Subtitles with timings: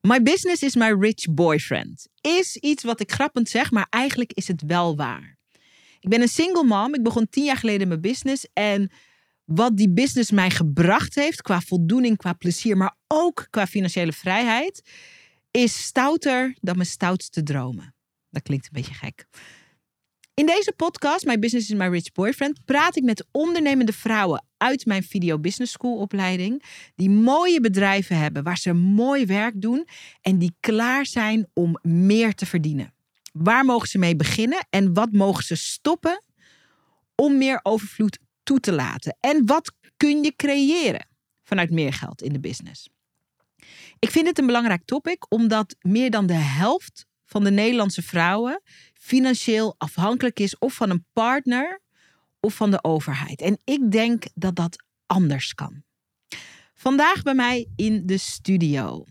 [0.00, 2.08] My business is my rich boyfriend.
[2.20, 5.38] Is iets wat ik grappend zeg, maar eigenlijk is het wel waar.
[6.00, 6.94] Ik ben een single mom.
[6.94, 8.46] Ik begon tien jaar geleden mijn business.
[8.52, 8.90] En
[9.44, 14.82] wat die business mij gebracht heeft, qua voldoening, qua plezier, maar ook qua financiële vrijheid,
[15.50, 17.94] is stouter dan mijn stoutste dromen.
[18.30, 19.26] Dat klinkt een beetje gek.
[20.40, 24.86] In deze podcast, My Business is My Rich Boyfriend, praat ik met ondernemende vrouwen uit
[24.86, 26.62] mijn Video Business School opleiding.
[26.94, 29.86] Die mooie bedrijven hebben, waar ze mooi werk doen
[30.20, 32.94] en die klaar zijn om meer te verdienen.
[33.32, 36.24] Waar mogen ze mee beginnen en wat mogen ze stoppen
[37.14, 39.16] om meer overvloed toe te laten?
[39.20, 41.06] En wat kun je creëren
[41.42, 42.88] vanuit meer geld in de business?
[43.98, 48.62] Ik vind het een belangrijk topic omdat meer dan de helft van de Nederlandse vrouwen
[49.00, 51.80] financieel afhankelijk is of van een partner
[52.40, 53.40] of van de overheid.
[53.40, 55.82] En ik denk dat dat anders kan.
[56.74, 59.04] Vandaag bij mij in de studio.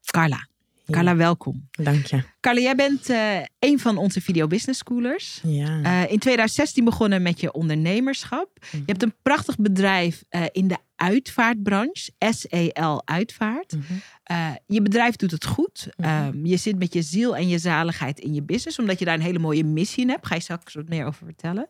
[0.00, 0.49] Carla.
[0.90, 1.68] Carla, welkom.
[1.70, 2.22] Dank je.
[2.40, 5.40] Carla, jij bent uh, een van onze video business schoolers.
[5.42, 5.80] Ja.
[6.04, 8.48] Uh, in 2016 begonnen met je ondernemerschap.
[8.60, 8.78] Mm.
[8.78, 13.72] Je hebt een prachtig bedrijf uh, in de uitvaartbranche, SEL Uitvaart.
[13.72, 14.58] Mm -hmm.
[14.66, 15.88] je bedrijf doet het goed.
[15.96, 16.46] Mm -hmm.
[16.46, 19.20] je zit met je ziel en je zaligheid in je business, omdat je daar een
[19.20, 20.26] hele mooie missie in hebt.
[20.26, 21.68] Ga je straks wat meer over vertellen.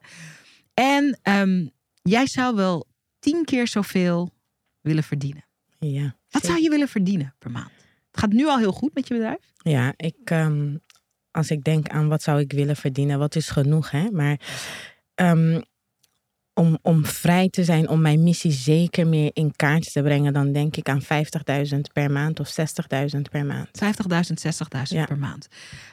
[0.74, 1.70] En um,
[2.02, 2.86] jij zou wel
[3.18, 4.30] tien keer zoveel
[4.80, 5.44] willen verdienen.
[5.78, 6.16] Ja.
[6.30, 7.79] Wat zou je willen verdienen per maand?
[8.10, 9.52] Het gaat nu al heel goed met je bedrijf?
[9.62, 10.80] Ja, ik, um,
[11.30, 14.10] als ik denk aan wat zou ik willen verdienen, wat is genoeg, hè?
[14.10, 14.40] Maar
[15.14, 15.62] um,
[16.54, 20.52] om, om vrij te zijn, om mijn missie zeker meer in kaart te brengen, dan
[20.52, 22.54] denk ik aan 50.000 per maand of
[23.14, 23.68] 60.000 per maand.
[23.84, 25.04] 50.000, 60.000 ja.
[25.04, 25.48] per maand.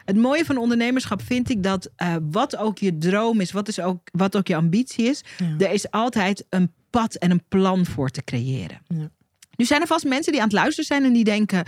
[0.05, 3.79] Het mooie van ondernemerschap vind ik dat uh, wat ook je droom is, wat, is
[3.79, 5.65] ook, wat ook je ambitie is, ja.
[5.65, 8.81] er is altijd een pad en een plan voor te creëren.
[8.87, 9.09] Ja.
[9.55, 11.63] Nu zijn er vast mensen die aan het luisteren zijn en die denken.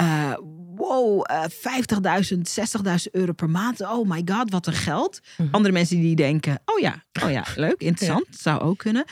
[0.00, 0.34] Uh,
[0.74, 3.80] wow, uh, 50.000, 60.000 euro per maand.
[3.80, 5.20] Oh my god, wat een geld.
[5.20, 5.30] Mhm.
[5.36, 5.54] Mm -hmm.
[5.54, 8.26] Andere mensen die denken, oh ja, oh ja, leuk, interessant.
[8.30, 8.36] Ja.
[8.36, 9.04] Zou ook kunnen.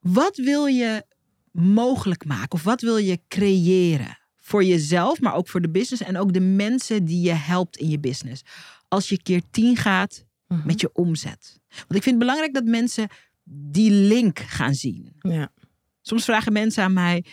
[0.00, 1.04] Wat wil je
[1.52, 2.52] mogelijk maken?
[2.52, 4.18] Of wat wil je creëren?
[4.38, 6.02] Voor jezelf, maar ook voor de business.
[6.02, 8.42] En ook de mensen die je helpt in je business.
[8.88, 10.66] Als je keer 10 gaat mm -hmm.
[10.66, 11.60] met je omzet.
[11.68, 13.08] Want ik vind het belangrijk dat mensen
[13.44, 15.12] die link gaan zien.
[15.20, 15.52] Ja.
[16.00, 17.24] Soms vragen mensen aan mij.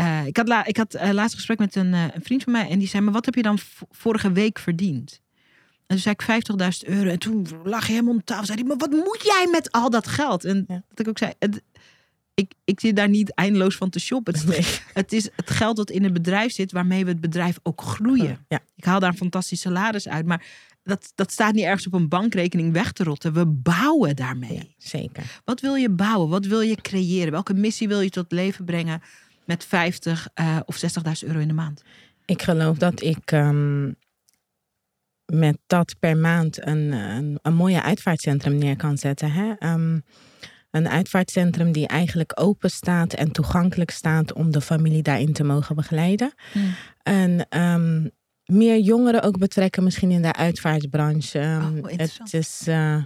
[0.00, 2.42] Uh, ik had, la, ik had uh, laatst een gesprek met een, uh, een, vriend
[2.42, 2.68] van mij.
[2.68, 3.58] En die zei: Maar wat heb je dan
[3.90, 5.20] vorige week verdiend?
[5.86, 7.10] En toen zei ik 50.000 euro.
[7.10, 8.44] En toen lag hij helemaal op tafel.
[8.46, 10.44] Zei hij: Maar wat moet jij met al dat geld?
[10.44, 10.82] En ja.
[10.88, 11.62] dat ik ook zei: het,
[12.34, 14.34] ik, ik zit daar niet eindeloos van te shoppen.
[14.34, 14.64] Het, nee.
[15.02, 16.72] het is het geld dat in het bedrijf zit.
[16.72, 18.44] waarmee we het bedrijf ook groeien.
[18.48, 18.60] Ja.
[18.76, 20.26] Ik haal daar een fantastisch salaris uit.
[20.26, 20.44] Maar
[20.82, 23.32] dat, dat staat niet ergens op een bankrekening weg te rotten.
[23.32, 24.54] We bouwen daarmee.
[24.54, 25.40] Ja, zeker.
[25.44, 26.28] Wat wil je bouwen?
[26.28, 27.32] Wat wil je creëren?
[27.32, 29.02] Welke missie wil je tot leven brengen
[29.46, 30.82] met 50 uh, of
[31.22, 31.82] 60.000 euro in de maand?
[32.24, 33.96] Ik geloof dat ik um,
[35.26, 39.32] met dat per maand een, een, een mooie uitvaartcentrum neer kan zetten.
[39.32, 39.72] Hè?
[39.72, 40.04] Um,
[40.70, 45.76] een uitvaartcentrum die eigenlijk open staat en toegankelijk staat om de familie daarin te mogen
[45.76, 46.32] begeleiden.
[46.52, 46.74] Hmm.
[47.02, 48.10] En um,
[48.44, 51.38] meer jongeren ook betrekken, misschien in de uitvaartbranche.
[51.38, 53.02] Oh, het, is, uh,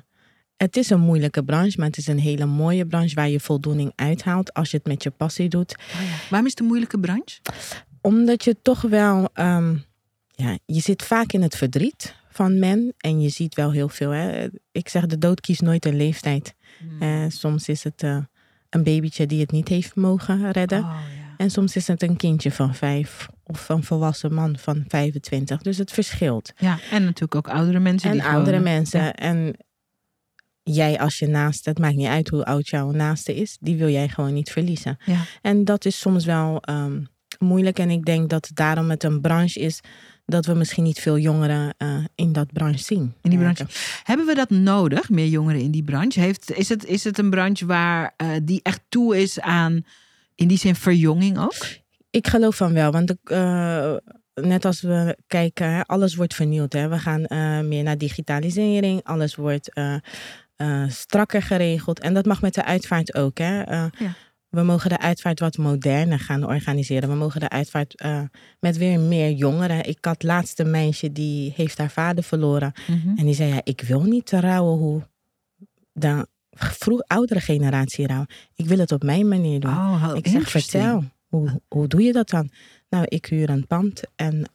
[0.62, 3.92] het is een moeilijke branche, maar het is een hele mooie branche waar je voldoening
[3.94, 5.76] uithaalt als je het met je passie doet.
[5.78, 6.16] Oh ja.
[6.28, 7.40] Waarom is het een moeilijke branche?
[8.00, 9.84] Omdat je toch wel, um,
[10.30, 14.10] ja, je zit vaak in het verdriet van men en je ziet wel heel veel.
[14.10, 14.48] Hè?
[14.72, 16.54] Ik zeg, de dood kiest nooit een leeftijd.
[16.78, 17.02] Hmm.
[17.02, 18.18] Uh, soms is het uh,
[18.70, 20.78] een babytje die het niet heeft mogen redden.
[20.78, 20.84] Oh,
[21.16, 21.34] ja.
[21.36, 25.62] En soms is het een kindje van vijf of een volwassen man van 25.
[25.62, 26.52] Dus het verschilt.
[26.56, 28.10] Ja, en natuurlijk ook oudere mensen.
[28.10, 29.02] En die oudere gewoon, mensen.
[29.02, 29.14] Ja.
[29.14, 29.56] En
[30.74, 33.88] jij als je naaste, het maakt niet uit hoe oud jouw naaste is, die wil
[33.88, 34.98] jij gewoon niet verliezen.
[35.04, 35.20] Ja.
[35.42, 37.08] En dat is soms wel um,
[37.38, 37.78] moeilijk.
[37.78, 39.80] En ik denk dat daarom het een branche is
[40.24, 43.14] dat we misschien niet veel jongeren uh, in dat branche zien.
[43.22, 43.66] In die branche.
[44.02, 46.20] Hebben we dat nodig, meer jongeren in die branche?
[46.20, 49.84] Heeft, is, het, is het een branche waar uh, die echt toe is aan,
[50.34, 51.66] in die zin, verjonging ook?
[52.10, 53.94] Ik geloof van wel, want uh,
[54.34, 56.72] net als we kijken, alles wordt vernieuwd.
[56.72, 56.88] Hè.
[56.88, 57.26] We gaan
[57.68, 59.72] meer naar digitalisering, alles wordt
[60.62, 62.00] uh, strakker geregeld.
[62.00, 63.38] En dat mag met de uitvaart ook.
[63.38, 63.62] Hè.
[63.62, 63.90] Ja.
[64.50, 67.08] We mogen de uitvaart wat moderner gaan organiseren.
[67.08, 68.22] We mogen de uitvaart uh,
[68.60, 69.88] met weer meer jongeren.
[69.88, 72.72] Ik had laatst een meisje die heeft haar vader verloren.
[72.86, 73.18] Mhm.
[73.18, 75.02] En die zei, ja, ik wil niet trouwen hoe
[75.92, 78.28] de vroeg oudere generatie rouwen.
[78.54, 79.70] Ik wil het op mijn manier doen.
[79.70, 82.50] Oh, ik zeg, vertel, hoe, hoe doe je dat dan?
[82.88, 84.50] Nou, ik huur een pand en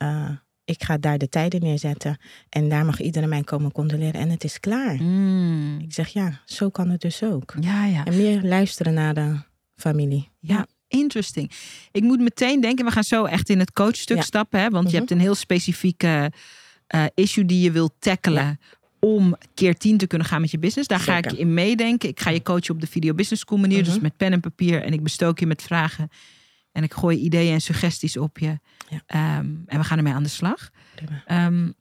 [0.66, 2.18] ik ga daar de tijden neerzetten.
[2.50, 4.96] En daar mag iedereen mij komen condoleren en het is klaar.
[5.04, 5.80] Mm.
[5.80, 7.54] Ik zeg, ja, zo kan het dus ook.
[7.60, 8.06] Ja, ja.
[8.06, 9.36] En meer luisteren naar de
[9.76, 10.30] familie.
[10.40, 11.52] Ja, interesting.
[11.92, 14.24] Ik moet meteen denken, we gaan zo echt in het coachstuk Ja.
[14.24, 14.60] stappen.
[14.60, 14.70] Hè?
[14.70, 14.98] Want je Mhm.
[15.00, 16.32] hebt een heel specifieke
[16.88, 18.60] eh, issue die je wilt tackelen.
[19.00, 20.88] Om keer tien te kunnen gaan met je business.
[20.88, 22.10] Daar ga ik in meedenken.
[22.10, 23.84] Ik ga je coachen op de Video Business School manier.
[23.84, 24.02] Dus Mhm.
[24.02, 24.82] met pen en papier.
[24.84, 26.10] En ik bestook je met vragen.
[26.76, 28.60] En ik gooi ideeën en suggesties op je.
[28.90, 29.02] Ja.
[29.06, 30.70] Ehm, en we gaan ermee aan de slag.
[31.26, 31.72] Ehm,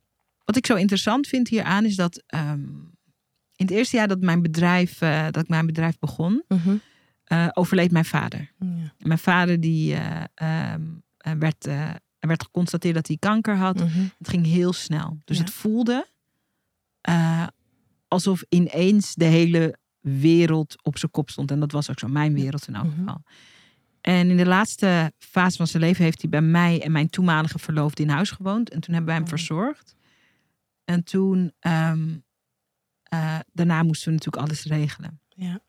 [0.44, 2.60] wat ik zo interessant vind hieraan is dat ehm,
[3.56, 6.74] in het eerste jaar dat mijn bedrijf, eh, dat ik mijn bedrijf begon, Mhm.
[7.24, 8.52] eh, overleed mijn vader.
[8.58, 8.94] Ja.
[8.98, 10.74] Mijn vader die eh,
[11.38, 11.64] werd,
[12.20, 13.74] werd geconstateerd dat hij kanker had.
[13.78, 14.04] Mhm.
[14.18, 15.18] Het ging heel snel.
[15.24, 15.42] Dus Ja.
[15.44, 16.06] het voelde
[18.08, 21.50] alsof ineens de hele wereld op zijn kop stond.
[21.50, 22.98] En dat was ook zo, mijn wereld in elk Mhm.
[22.98, 23.22] geval.
[24.04, 27.58] En in de laatste fase van zijn leven heeft hij bij mij en mijn toenmalige
[27.58, 28.70] verloofde in huis gewoond.
[28.70, 29.96] En toen hebben wij hem verzorgd.
[30.84, 32.18] En toen, ehm,
[33.02, 35.20] eh, daarna moesten we natuurlijk alles regelen.
[35.28, 35.60] Ja.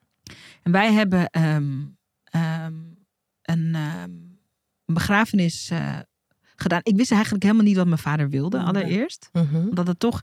[0.63, 1.85] En wij hebben ehm,
[2.23, 2.73] ehm,
[3.41, 5.99] een, een begrafenis eh,
[6.55, 6.79] gedaan.
[6.83, 9.29] Ik wist eigenlijk helemaal niet wat mijn vader wilde, allereerst.
[9.31, 9.55] Mhm.
[9.55, 10.21] Omdat het toch,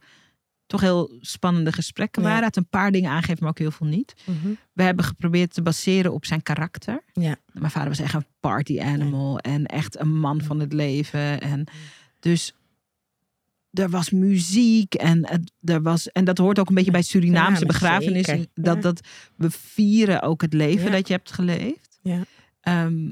[0.73, 2.29] toch heel spannende gesprekken Ja.
[2.29, 2.43] waren.
[2.45, 4.15] Had een paar dingen aangegeven, maar ook heel veel niet.
[4.25, 4.49] Mhm.
[4.73, 7.03] We hebben geprobeerd te baseren op zijn karakter.
[7.13, 7.37] Ja.
[7.53, 11.41] Mijn vader was echt een party animal en echt een man van het leven.
[11.41, 11.65] En
[12.21, 12.55] dus
[13.73, 17.67] er was muziek en, het- er was, en dat hoort ook een beetje bij Surinaamse
[17.67, 18.47] begrafenissen.
[18.55, 19.01] Dat, dat
[19.37, 21.99] we vieren ook het leven dat je hebt geleefd.
[22.03, 22.23] Ja.
[22.61, 23.11] Ehm,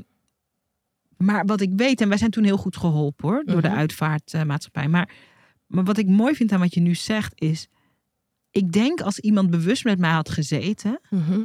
[1.16, 3.76] maar wat ik weet, en wij zijn toen heel goed geholpen hoor, door de Mhm.
[3.76, 4.88] uitvaartmaatschappij.
[4.88, 5.08] Maar,
[5.70, 7.68] maar wat ik mooi vind aan wat je nu zegt is,
[8.50, 11.40] ik denk als iemand bewust met mij had gezeten, Mhm.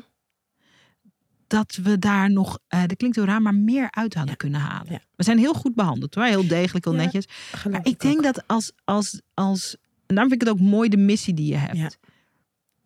[1.48, 4.38] dat we daar nog, eh dat klinkt heel raar, maar meer uit hadden Ja.
[4.38, 4.92] kunnen halen.
[4.92, 5.00] Ja.
[5.16, 7.28] We zijn heel goed behandeld hoor, heel degelijk, heel Ja, netjes.
[7.70, 8.24] Maar ik denk ook.
[8.24, 9.76] dat als, als, als,
[10.06, 11.98] en daarom vind ik het ook mooi de missie die je hebt.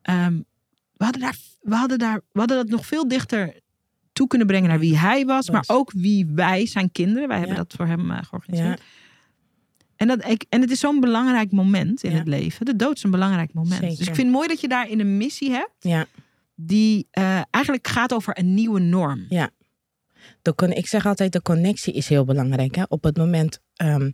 [0.01, 0.33] Ehm,
[0.97, 3.59] we, hadden daar, we, hadden daar, we hadden dat nog veel dichter
[4.13, 7.27] toe kunnen brengen naar wie hij was, maar ook wie wij, zijn kinderen.
[7.27, 8.81] Wij hebben dat voor hem eh, georganiseerd.
[9.99, 12.17] En, dat, ik, en het is zo'n belangrijk moment in Ja.
[12.17, 12.65] het leven.
[12.65, 13.81] De dood is een belangrijk moment.
[13.81, 16.05] Dus ik vind het mooi dat je daarin een missie hebt Ja.
[16.55, 19.25] die eh, eigenlijk gaat over een nieuwe norm.
[19.29, 19.49] Ja.
[20.41, 22.75] De ik zeg altijd, de connectie is heel belangrijk.
[22.75, 22.83] Hè?
[22.87, 24.11] Op het moment, ehm,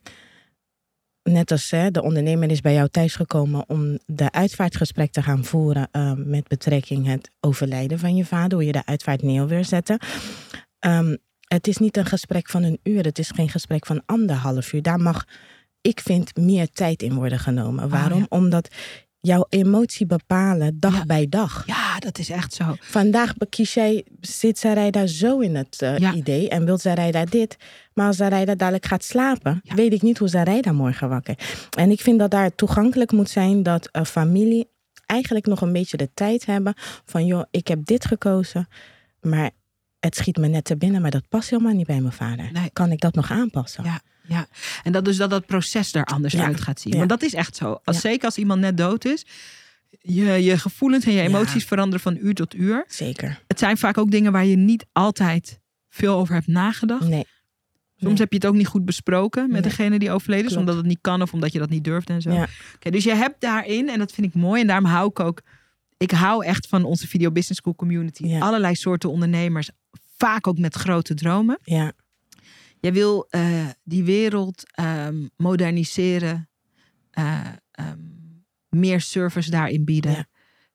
[1.23, 5.87] net als hè, de ondernemer is bij jou thuisgekomen om de uitvaartgesprek te gaan voeren
[5.91, 9.97] ehm, met betrekking het overlijden van je vader, hoe je de uitvaart neer wil zetten.
[10.79, 11.15] Ehm,
[11.47, 14.81] het is niet een gesprek van een uur, het is geen gesprek van anderhalf uur.
[14.81, 15.25] Daar mag,
[15.87, 17.89] ik vind, meer tijd in worden genomen.
[17.89, 18.19] Waarom?
[18.19, 18.25] ja.
[18.29, 18.67] Omdat
[19.19, 21.05] jouw emotie bepalen dag Ja.
[21.05, 21.63] bij dag.
[21.65, 22.75] Ja, dat is echt zo.
[22.79, 26.13] Vandaag kies jij, zit Sarayda zo in het eh, Ja.
[26.13, 27.57] idee en wil Sarayda dit.
[27.93, 29.75] Maar als Sarayda dadelijk gaat slapen, Ja.
[29.75, 31.35] weet ik niet hoe Sarayda morgen wakker.
[31.77, 34.67] En ik vind dat daar toegankelijk moet zijn dat een familie
[35.05, 36.73] eigenlijk nog een beetje de tijd hebben
[37.05, 38.67] van joh, ik heb dit gekozen,
[39.21, 39.49] maar
[39.99, 42.49] het schiet me net te binnen, maar dat past helemaal niet bij mijn vader.
[42.51, 42.69] Nee.
[42.73, 43.83] Kan ik dat nog aanpassen?
[43.83, 44.47] Ja, ja.
[44.83, 46.45] En dat dus dat dat proces er anders Ja.
[46.45, 46.91] uit gaat zien.
[46.93, 46.97] Ja.
[46.97, 47.79] Want dat is echt zo.
[47.83, 48.01] Als, Ja.
[48.01, 49.25] Zeker als iemand net dood is.
[50.01, 52.85] Je, je gevoelens en je emoties veranderen van uur tot uur.
[52.87, 53.41] Zeker.
[53.47, 57.07] Het zijn vaak ook dingen waar je niet altijd veel over hebt nagedacht.
[57.07, 57.25] Nee.
[57.97, 58.19] Soms Nee.
[58.21, 59.61] heb je het ook niet goed besproken met Nee.
[59.61, 60.51] degene die overleden is.
[60.51, 60.61] Klopt.
[60.67, 62.31] Omdat het niet kan of omdat je dat niet durft en zo.
[62.31, 62.47] Ja.
[62.75, 64.61] Oké, dus je hebt daarin, en dat vind ik mooi.
[64.61, 65.41] En daarom hou ik ook...
[65.97, 68.25] Ik hou echt van onze Video Business School community.
[68.27, 68.39] Ja.
[68.39, 69.69] Allerlei soorten ondernemers.
[70.17, 71.57] Vaak ook met grote dromen.
[71.63, 71.91] Ja.
[72.85, 76.49] Jij wil eh, die wereld ehm, moderniseren,
[77.11, 77.99] eh, ehm,
[78.69, 80.25] meer service daarin bieden, Ja.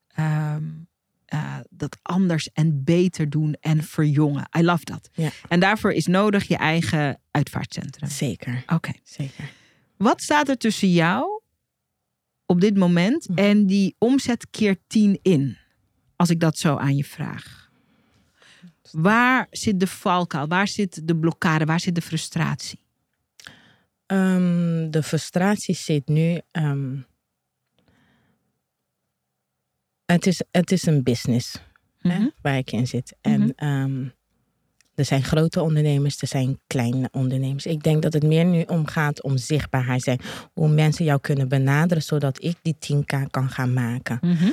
[0.09, 0.65] Ehm,
[1.25, 4.49] eh, dat anders en beter doen en verjongen.
[4.59, 5.09] I love dat.
[5.13, 5.31] Ja.
[5.49, 8.09] En daarvoor is nodig je eigen uitvaartcentrum.
[8.09, 8.63] Zeker.
[8.67, 8.93] Oké.
[9.03, 9.51] Zeker.
[9.97, 11.43] Wat staat er tussen jou
[12.47, 13.39] op dit moment Mhm.
[13.39, 15.57] en die omzet keer 10 in?
[16.17, 17.70] Als ik dat zo aan je vraag.
[18.93, 20.47] Waar zit de valkuil?
[20.49, 21.65] Waar zit de blokkade?
[21.65, 22.79] Waar zit de frustratie?
[24.07, 26.41] Ehm, de frustratie zit nu.
[26.51, 26.97] ehm,
[30.05, 31.63] het, is, het is een business
[31.99, 32.29] hè, Mhm.
[32.43, 33.17] waar ik in zit.
[33.21, 33.51] En Mhm.
[33.57, 34.05] ehm,
[34.95, 37.67] er zijn grote ondernemers, er zijn kleine ondernemers.
[37.67, 40.21] Ik denk dat het meer nu om gaat om zichtbaarheid zijn.
[40.53, 44.19] Hoe mensen jou kunnen benaderen zodat ik die 10k kan gaan maken.
[44.21, 44.51] Mhm.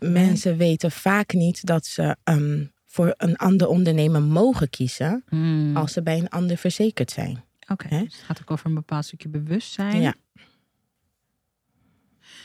[0.00, 5.76] Mensen weten vaak niet dat ze ehm, voor een ander ondernemer mogen kiezen Hmm.
[5.76, 7.44] als ze bij een ander verzekerd zijn.
[7.68, 10.00] Oké, dus het gaat ook over een bepaald stukje bewustzijn.
[10.00, 10.14] Ja.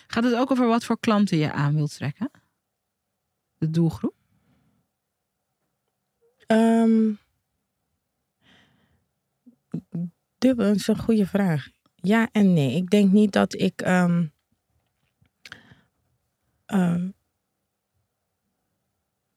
[0.08, 2.31] Gaat het ook over wat voor klanten je aan wilt trekken?
[3.58, 4.13] De doelgroep?
[6.46, 7.12] Ehm
[10.38, 11.67] dubbel, dat is een goede vraag.
[11.96, 12.75] Ja en nee.
[12.75, 13.81] Ik denk niet dat ik.
[13.81, 14.25] ehm,
[16.65, 17.10] ehm,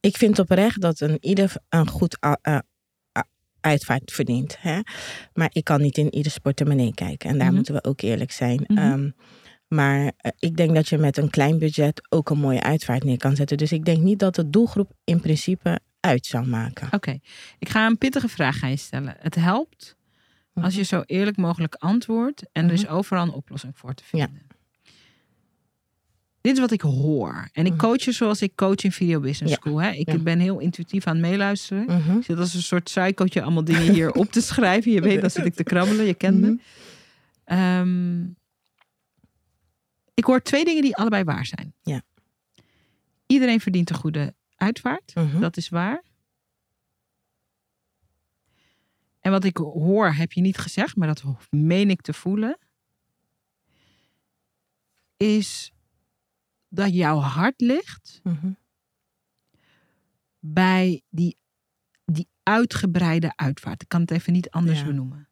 [0.03, 2.19] ik vind oprecht dat een ieder een goed
[3.61, 4.57] uitvaart verdient.
[4.61, 4.81] Hè?
[5.35, 7.31] Maar ik kan niet in ieders portemonnee kijken.
[7.31, 7.55] En daar Mhm.
[7.55, 8.65] moeten we ook eerlijk zijn.
[8.67, 8.79] Mhm.
[8.79, 9.11] Ehm,
[9.69, 13.17] maar eh, ik denk dat je met een klein budget ook een mooie uitvaart neer
[13.17, 13.57] kan zetten.
[13.57, 16.89] Dus ik denk niet dat de doelgroep in principe uit zou maken.
[16.93, 17.19] Oké,
[17.59, 19.17] ik ga een pittige vraag aan je stellen.
[19.19, 19.97] Het helpt
[20.55, 24.17] als je zo eerlijk mogelijk antwoordt en er is overal een oplossing voor te Mhm.
[24.17, 24.29] Ja.
[26.43, 27.49] Dit is wat ik hoor.
[27.53, 27.81] En ik Mhm.
[27.81, 29.61] coach je zoals ik coach in Video Business Ja.
[29.61, 29.81] School.
[29.83, 29.91] Hè?
[29.91, 30.19] Ik Ja.
[30.19, 31.85] ben heel intuïtief aan het meeluisteren.
[31.85, 32.17] Mhm.
[32.19, 34.93] Ik zit als een soort psychootje allemaal dingen hier op te schrijven.
[34.93, 36.05] Je weet, dan zit ik te krabbelen.
[36.07, 36.47] Je kent me.
[36.51, 36.59] Mhm.
[37.45, 38.23] Ehm,
[40.15, 41.75] ik hoor twee dingen die allebei waar zijn.
[41.83, 42.03] Ja.
[43.27, 45.13] Iedereen verdient een goede uitvaart.
[45.41, 46.03] Dat is waar.
[49.21, 52.59] En wat ik hoor, heb je niet gezegd, maar dat meen ik te voelen.
[55.17, 55.73] Is
[56.75, 58.53] dat jouw hart ligt Mhm.
[60.39, 61.37] bij die,
[62.05, 63.83] die uitgebreide uitvaart.
[63.83, 64.87] Ik kan het even niet anders Ja.
[64.87, 65.29] benoemen.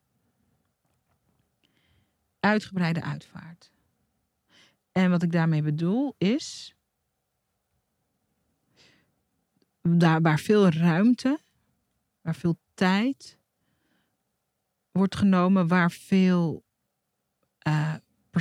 [2.41, 3.71] Uitgebreide uitvaart.
[4.93, 6.75] En wat ik daarmee bedoel is.
[9.83, 11.41] Daar waar veel ruimte,
[12.21, 13.39] waar veel tijd
[14.91, 16.65] wordt genomen, waar veel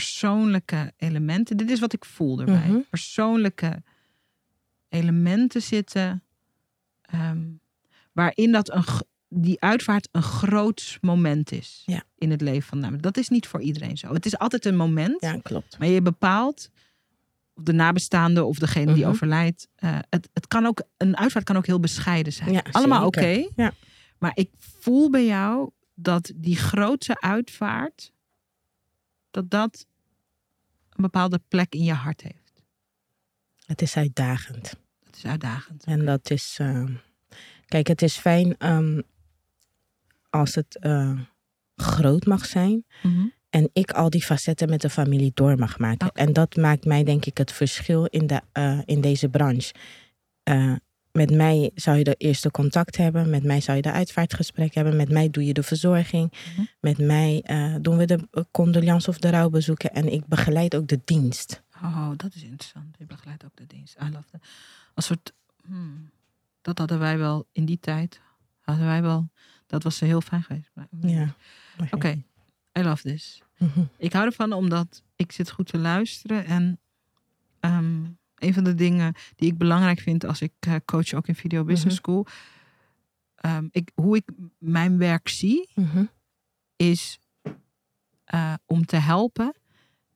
[0.04, 1.58] persoonlijke elementen.
[1.58, 2.68] Dit is wat ik voel erbij.
[2.68, 2.80] Mhm.
[2.90, 3.84] Persoonlijke
[4.90, 6.24] elementen zitten.
[7.02, 7.42] ehm,
[8.12, 8.84] waarin dat een,
[9.28, 12.04] die uitvaart een groot moment is Ja.
[12.18, 12.98] in het leven van.
[12.98, 14.14] Dat is niet voor iedereen zo.
[14.14, 15.80] Het is altijd een moment, Ja, klopt.
[15.80, 16.70] maar je bepaalt
[17.54, 19.12] of de nabestaande of degene die Mhm.
[19.12, 19.68] overlijdt.
[19.76, 22.52] eh, het, het kan ook, een uitvaart kan ook heel bescheiden zijn.
[22.52, 23.48] Ja, Allemaal oké.
[23.56, 23.72] Ja.
[24.20, 28.12] Maar ik voel bij jou dat die grootse uitvaart,
[29.32, 29.86] dat dat
[30.90, 32.64] een bepaalde plek in je hart heeft.
[33.66, 34.74] Het is uitdagend.
[35.06, 35.84] Dat is uitdagend.
[35.84, 36.58] En dat is.
[36.60, 36.84] eh,
[37.66, 39.02] kijk, het is fijn ehm,
[40.30, 41.20] als het eh,
[41.76, 42.86] groot mag zijn.
[43.04, 43.26] Mhm.
[43.50, 46.12] En ik al die facetten met de familie door mag maken.
[46.12, 49.74] En dat maakt mij, denk ik, het verschil in, de, eh, in deze branche.
[51.12, 53.30] Met mij zou je de eerste contact hebben.
[53.30, 54.96] Met mij zou je de uitvaartgesprek hebben.
[54.96, 56.32] Met mij doe je de verzorging.
[56.32, 56.66] Mhm.
[56.80, 59.94] Met mij eh, doen we de condolence of de rouwbezoeken.
[59.94, 61.64] En ik begeleid ook de dienst.
[61.84, 62.96] Oh, dat is interessant.
[62.98, 63.96] Je begeleidt ook de dienst.
[64.02, 64.42] I love that.
[64.94, 65.34] Als soort,
[65.66, 66.10] hmm,
[66.62, 68.22] dat hadden wij wel in die tijd.
[68.60, 69.30] Hadden wij wel.
[69.68, 70.72] Dat was heel fijn geweest.
[71.02, 71.36] Ja.
[71.92, 72.24] Oké,
[72.80, 73.42] I love this.
[73.58, 73.84] Mhm.
[73.98, 76.46] Ik hou ervan omdat ik zit goed te luisteren.
[76.46, 76.80] En
[77.60, 78.04] ehm,
[78.40, 81.64] een van de dingen die ik belangrijk vind als ik eh, coach ook in Video
[81.64, 82.26] Business School.
[83.36, 86.04] ehm, ik, hoe ik mijn werk zie, Mhm.
[86.76, 87.20] is
[88.24, 89.56] eh, om te helpen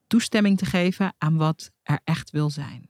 [0.08, 2.90] toestemming te geven aan wat er echt wil zijn.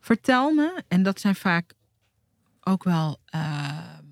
[0.00, 1.74] Vertel me, en dat zijn vaak
[2.60, 4.04] ook wel ehm,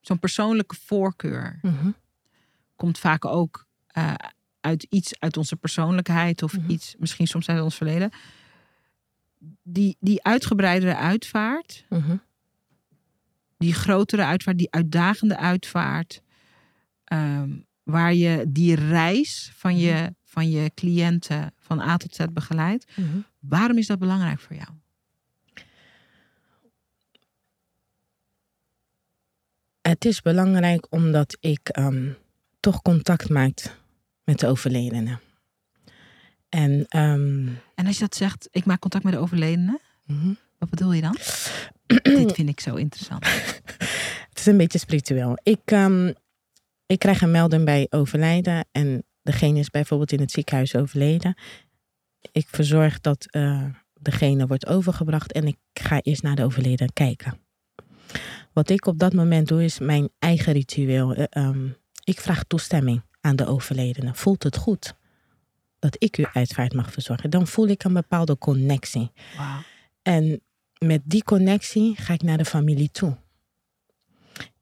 [0.00, 1.90] zo'n persoonlijke voorkeur, Mhm.
[2.76, 4.14] komt vaak ook eh,
[4.66, 6.70] uit iets uit onze persoonlijkheid of Mhm.
[6.70, 8.10] iets misschien soms uit ons verleden.
[9.62, 12.16] Die, die uitgebreidere uitvaart, Mhm.
[13.58, 16.22] die grotere uitvaart, die uitdagende uitvaart,
[17.04, 17.50] ehm,
[17.82, 22.86] waar je die reis van je, van je cliënten van A tot Z begeleidt.
[22.96, 23.18] Mhm.
[23.38, 24.68] Waarom is dat belangrijk voor jou?
[29.82, 32.12] Het is belangrijk omdat ik ehm,
[32.60, 33.76] toch contact maak
[34.26, 35.18] met de overledene.
[36.48, 40.32] En ehm, En als je dat zegt, ik maak contact met de overledene, mhm.
[40.58, 41.16] wat bedoel je dan?
[42.02, 43.26] Dit vind ik zo interessant.
[44.28, 45.38] het is een beetje spiritueel.
[45.42, 46.12] Ik, ehm,
[46.86, 51.34] ik krijg een melding bij overlijden en degene is bijvoorbeeld in het ziekenhuis overleden.
[52.32, 57.38] Ik verzorg dat eh, degene wordt overgebracht en ik ga eerst naar de overleden kijken.
[58.52, 61.14] Wat ik op dat moment doe is mijn eigen ritueel.
[61.14, 61.68] Eh, ehm,
[62.04, 64.14] ik vraag toestemming aan de overledene.
[64.14, 64.94] Voelt het goed
[65.78, 67.30] dat ik uw uitvaart mag verzorgen?
[67.30, 69.10] Dan voel ik een bepaalde connectie.
[70.02, 70.40] En
[70.78, 73.16] met die connectie ga ik naar de familie toe.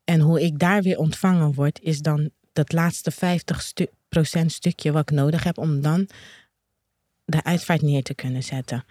[0.04, 4.92] En hoe ik daar weer ontvangen word, is dan dat laatste 50 stu- procent stukje
[4.92, 6.08] wat ik nodig heb om dan
[7.24, 8.84] de uitvaart neer te kunnen zetten.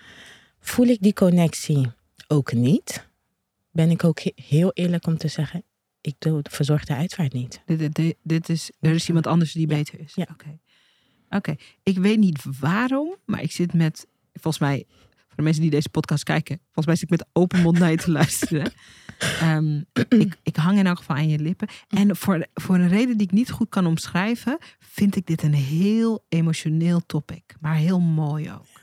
[0.60, 1.92] Voel ik die connectie
[2.28, 3.08] ook niet,
[3.72, 5.64] ben ik ook he- heel eerlijk om te zeggen,
[6.04, 7.62] ik doe, verzorg de uitvaart niet.
[7.66, 10.14] Dit, dit- dit, dit is, er is iemand anders die beter is.
[10.16, 10.28] Ja.
[10.32, 10.60] Oké.
[11.30, 11.56] Oké.
[11.84, 14.86] Ik weet niet waarom, maar ik zit met, volgens mij,
[15.18, 17.92] voor de mensen die deze podcast kijken, volgens mij zit ik met open mond naar
[17.92, 18.72] je te luisteren.
[19.20, 21.68] Ehm, ik, ik hang in elk geval aan je lippen.
[21.88, 25.54] En voor, voor een reden die ik niet goed kan omschrijven, vind ik dit een
[25.54, 27.56] heel emotioneel topic.
[27.60, 28.82] Maar heel mooi ook.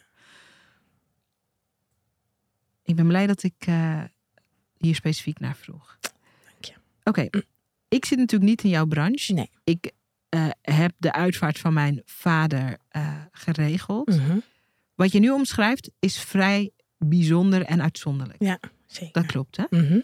[2.85, 4.03] Ik ben blij dat ik eh,
[4.79, 5.99] hier specifiek naar vroeg.
[7.05, 7.29] Oké,
[7.89, 9.33] ik zit natuurlijk niet in jouw branche.
[9.33, 9.51] Nee.
[9.65, 9.93] Ik
[10.29, 14.09] eh, heb de uitvaart van mijn vader eh, geregeld.
[14.09, 14.39] Mhm.
[14.95, 18.43] Wat je nu omschrijft is vrij bijzonder en uitzonderlijk.
[18.43, 19.13] Ja, zeker.
[19.13, 19.65] Dat klopt, hè?
[19.71, 20.01] Mhm.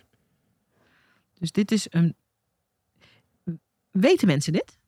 [1.34, 2.16] Dus dit is een.
[3.90, 4.78] Weten mensen dit?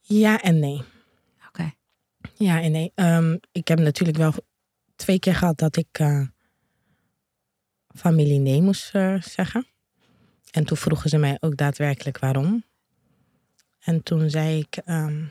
[0.00, 0.82] Ja en nee.
[1.48, 1.72] Oké.
[2.34, 2.92] Ja en nee.
[2.94, 4.32] Ehm, ik heb natuurlijk wel
[4.96, 6.26] twee keer gehad dat ik eh,
[7.94, 8.90] familie nee moest
[9.20, 9.66] zeggen.
[10.52, 12.64] En toen vroegen ze mij ook daadwerkelijk waarom.
[13.80, 15.24] En toen zei ik, ehm,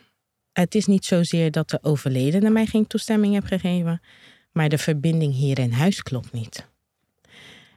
[0.53, 4.01] het is niet zozeer dat de overledene mij geen toestemming heeft gegeven,
[4.51, 6.67] maar de verbinding hier in huis klopt niet.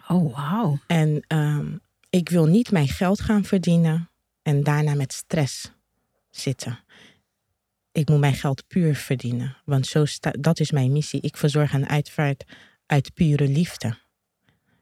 [0.08, 0.78] Oh, wauw.
[0.86, 1.76] En ehm,
[2.10, 4.10] ik wil niet mijn geld gaan verdienen
[4.42, 5.72] en daarna met stress
[6.30, 6.78] zitten.
[7.92, 11.20] Ik moet mijn geld puur verdienen, want zo sta, dat is mijn missie.
[11.20, 12.44] Ik verzorg een uitvaart
[12.86, 13.98] uit pure liefde.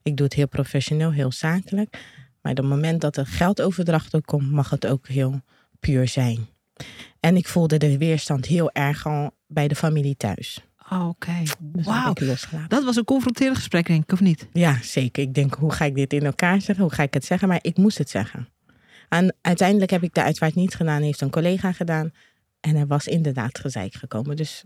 [0.03, 1.99] Ik doe het heel professioneel, heel zakelijk.
[2.43, 5.41] Maar op het moment dat er geldoverdracht ook komt, mag het ook heel
[5.81, 6.47] puur zijn.
[7.21, 10.65] En ik voelde de weerstand heel erg al bij de familie thuis.
[10.91, 11.33] Oh, Oké.
[11.59, 11.87] Dus
[12.27, 12.69] losgelaten.
[12.69, 14.49] Dat was een confronterend gesprek, denk ik, of niet?
[14.53, 15.23] Ja, zeker.
[15.23, 16.85] Ik denk, hoe ga ik dit in elkaar zeggen?
[16.85, 17.49] Hoe ga ik het zeggen?
[17.49, 18.49] Maar ik moest het zeggen.
[19.09, 22.11] En uiteindelijk heb ik de uitvaart niet gedaan, heeft een collega gedaan.
[22.61, 24.37] En er was inderdaad gezeik gekomen.
[24.37, 24.65] Dus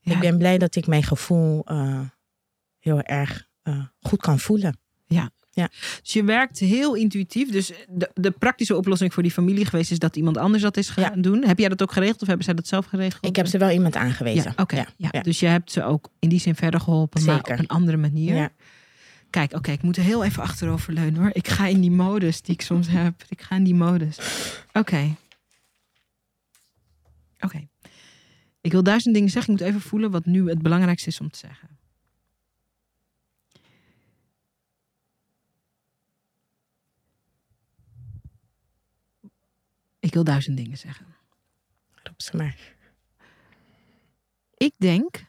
[0.00, 0.12] Ja.
[0.14, 2.00] ik ben blij dat ik mijn gevoel eh,
[2.78, 4.78] heel erg eh, goed kan voelen.
[6.02, 7.50] Dus je werkt heel intuïtief.
[7.50, 10.88] Dus de, de praktische oplossing voor die familie geweest is dat iemand anders dat is
[10.88, 11.44] gaan doen.
[11.44, 13.26] Heb jij dat ook geregeld of hebben zij dat zelf geregeld?
[13.26, 14.54] Ik heb ze wel iemand aangewezen.
[14.56, 14.66] Ja.
[14.76, 15.20] Ja, Ja, ja.
[15.20, 18.34] Dus je hebt ze ook in die zin verder geholpen, maar op een andere manier.
[18.34, 18.50] Ja.
[19.30, 21.30] Kijk, oké, ik moet er heel even achterover leunen hoor.
[21.32, 23.24] Ik ga in die modus die ik soms heb.
[23.28, 24.18] Ik ga in die modus.
[24.72, 25.14] Oké.
[27.40, 27.68] Oké.
[28.60, 29.52] Ik wil duizend dingen zeggen.
[29.52, 31.77] Ik moet even voelen wat nu het belangrijkste is om te zeggen.
[40.08, 41.06] Ik wil duizend dingen zeggen.
[42.02, 42.74] Roep ze maar.
[44.56, 45.24] Ik denk,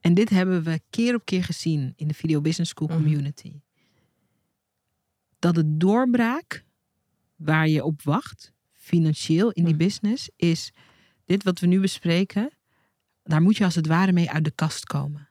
[0.00, 2.96] en dit hebben we keer op keer gezien in de Video Business School Mhm.
[2.96, 3.60] community,
[5.38, 6.64] dat de doorbraak
[7.36, 9.82] waar je op wacht, financieel in die Mhm.
[9.84, 10.72] business, is
[11.24, 12.50] dit wat we nu bespreken.
[13.22, 15.27] Daar moet je als het ware mee uit de kast komen.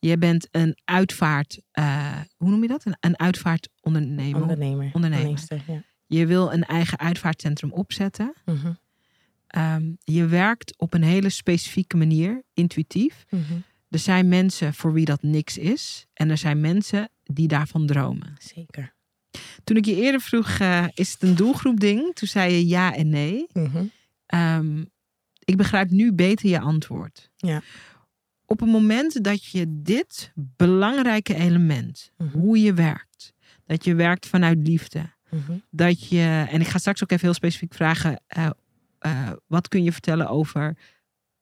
[0.00, 2.84] Je bent een uitvaart, eh, hoe noem je dat?
[2.84, 4.40] Een, een uitvaartondernemer.
[4.40, 4.90] Ondernemer.
[4.92, 5.40] Ondernemer.
[5.66, 5.82] Ja.
[6.06, 8.32] Je wil een eigen uitvaartcentrum opzetten.
[8.44, 8.72] Mhm,
[9.46, 13.24] Ehm, je werkt op een hele specifieke manier, intuïtief.
[13.30, 13.42] mhm.
[13.88, 16.06] Er zijn mensen voor wie dat niks is.
[16.14, 18.34] En er zijn mensen die daarvan dromen.
[18.38, 18.94] Zeker.
[19.64, 22.14] Toen ik je eerder vroeg, eh, is het een doelgroep ding?
[22.14, 23.46] Toen zei je ja en nee.
[23.52, 23.84] Mhm.
[24.26, 24.84] Ehm,
[25.44, 27.30] ik begrijp nu beter je antwoord.
[27.36, 27.62] Ja.
[28.50, 32.38] Op het moment dat je dit belangrijke element, Mhm.
[32.38, 33.32] hoe je werkt,
[33.66, 35.52] dat je werkt vanuit liefde, Mhm.
[35.70, 38.50] dat je, en ik ga straks ook even heel specifiek vragen, eh,
[38.98, 40.76] eh, wat kun je vertellen over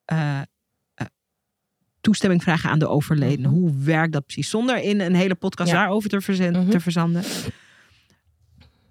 [0.05, 0.41] eh,
[2.01, 3.47] toestemming vragen aan de overledene?
[3.47, 3.57] Mhm.
[3.57, 4.49] Hoe werkt dat precies?
[4.49, 5.75] Zonder in een hele podcast Ja.
[5.75, 6.69] daarover te, verzen- Mhm.
[6.69, 7.23] te verzanden.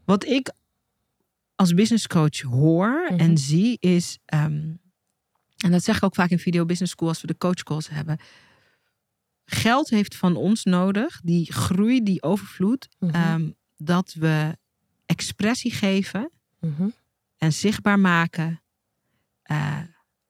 [0.04, 0.52] Wat ik
[1.54, 4.72] als business coach hoor en zie is, ehm,
[5.64, 7.88] en dat zeg ik ook vaak in Video Business School als we de coach calls
[7.88, 8.18] hebben.
[9.44, 13.14] Geld heeft van ons nodig, die groei, die overvloed, Mhm.
[13.14, 14.56] ehm, dat we
[15.06, 16.88] expressie geven Mhm.
[17.36, 18.62] en zichtbaar maken
[19.42, 19.78] eh,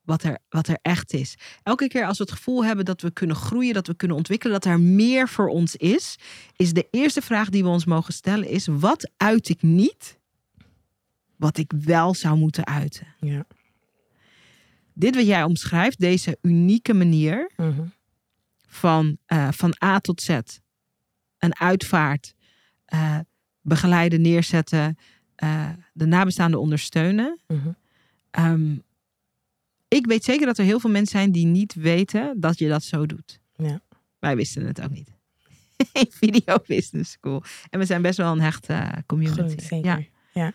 [0.03, 1.35] wat, er, wat er echt is.
[1.63, 4.53] Elke keer als we het gevoel hebben dat we kunnen groeien, dat we kunnen ontwikkelen,
[4.61, 6.17] dat er meer voor ons is,
[6.57, 10.19] is de eerste vraag die we ons mogen stellen is: wat uit ik niet,
[11.37, 13.07] wat ik wel zou moeten uiten?
[13.21, 13.47] Ja.
[14.99, 17.85] Dit wat jij omschrijft, deze unieke manier Mhm.
[18.67, 20.39] van, eh, van A tot Z,
[21.39, 22.35] een uitvaart,
[22.85, 23.19] eh,
[23.61, 24.99] begeleiden, neerzetten,
[25.35, 27.41] eh, de nabestaanden ondersteunen.
[27.47, 27.69] Mhm.
[28.31, 28.77] Ehm,
[29.89, 32.83] ik weet zeker dat er heel veel mensen zijn die niet weten dat je dat
[32.83, 33.41] zo doet.
[33.57, 33.81] Ja.
[34.19, 35.11] Wij wisten het ook niet.
[36.21, 37.43] Video Business School.
[37.71, 39.63] En we zijn best wel een hechte community.
[39.65, 40.09] Zeker.
[40.33, 40.53] Ja.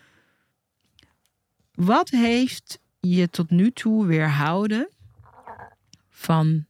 [1.72, 4.88] Wat heeft je tot nu toe weerhouden
[6.10, 6.66] van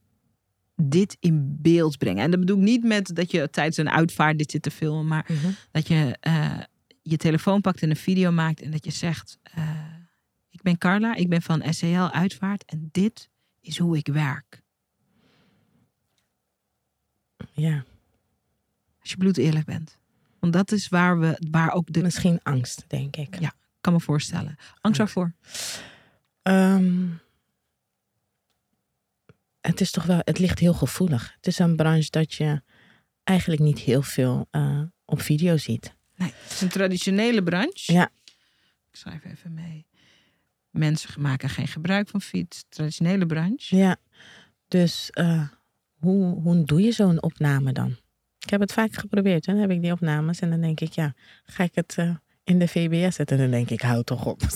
[0.77, 2.23] dit in beeld brengen?
[2.23, 5.07] En dat bedoel ik niet met dat je tijdens een uitvaart dit zit te filmen,
[5.07, 5.51] maar Mhm.
[5.71, 6.59] dat je eh,
[7.03, 9.69] je telefoon pakt en een video maakt en dat je zegt: eh,
[10.51, 13.29] Ik ben Carla, ik ben van SCL Uitvaart en dit
[13.61, 14.63] is hoe ik werk.
[17.53, 17.85] Ja.
[19.01, 19.99] Als je bloed eerlijk bent.
[20.39, 22.03] Want dat is waar we, waar ook de.
[22.03, 23.41] Misschien angst, denk ik.
[23.41, 23.53] Ja.
[23.81, 24.57] kan me voorstellen.
[24.81, 25.33] Angst waarvoor?
[26.45, 27.09] Ehm,
[29.61, 31.33] het is toch wel, het ligt heel gevoelig.
[31.37, 32.63] Het is een branche dat je
[33.23, 35.95] eigenlijk niet heel veel uh, op video ziet.
[36.17, 37.93] Nee, het is een traditionele branche.
[37.93, 38.11] Ja.
[38.91, 39.87] Ik schrijf even mee.
[40.71, 42.65] Mensen maken geen gebruik van fiets.
[42.69, 43.77] Traditionele branche.
[43.77, 43.97] Ja.
[44.69, 45.49] Dus uh,
[45.95, 47.97] hoe, hoe doe je zo'n opname dan?
[48.39, 49.45] Ik heb het vaak geprobeerd.
[49.45, 52.59] Dan heb ik die opnames en dan denk ik, ja, ga ik het uh, in
[52.59, 53.37] de VBS zetten?
[53.37, 54.41] En dan denk ik, hou toch op.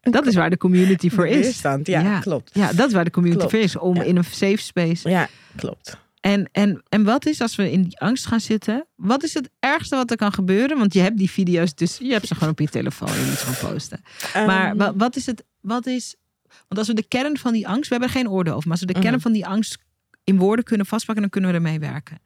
[0.00, 1.60] Dat is waar de community voor is.
[1.60, 2.50] Ja, ja, klopt.
[2.54, 3.54] Ja, dat is waar de community klopt.
[3.54, 3.76] voor is.
[3.76, 4.02] Om ja.
[4.02, 5.08] in een safe space.
[5.08, 5.96] Ja, klopt.
[6.20, 8.86] En, en, en wat is als we in die angst gaan zitten?
[8.96, 10.78] Wat is het ergste wat er kan gebeuren?
[10.78, 13.38] Want je hebt die video's, dus je hebt ze gewoon op je telefoon en niet
[13.38, 14.00] gaan posten.
[14.36, 15.44] Um, maar wat is het?
[15.60, 16.16] Wat is.
[16.44, 18.78] Want als we de kern van die angst, we hebben er geen oordeel over, maar
[18.78, 19.78] als we de kern van die angst
[20.24, 22.18] in woorden kunnen vastpakken, dan kunnen we ermee werken.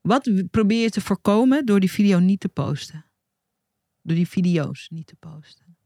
[0.00, 3.03] Wat probeer je te voorkomen door die video niet te posten?
[4.04, 5.76] Door die video's niet te posten.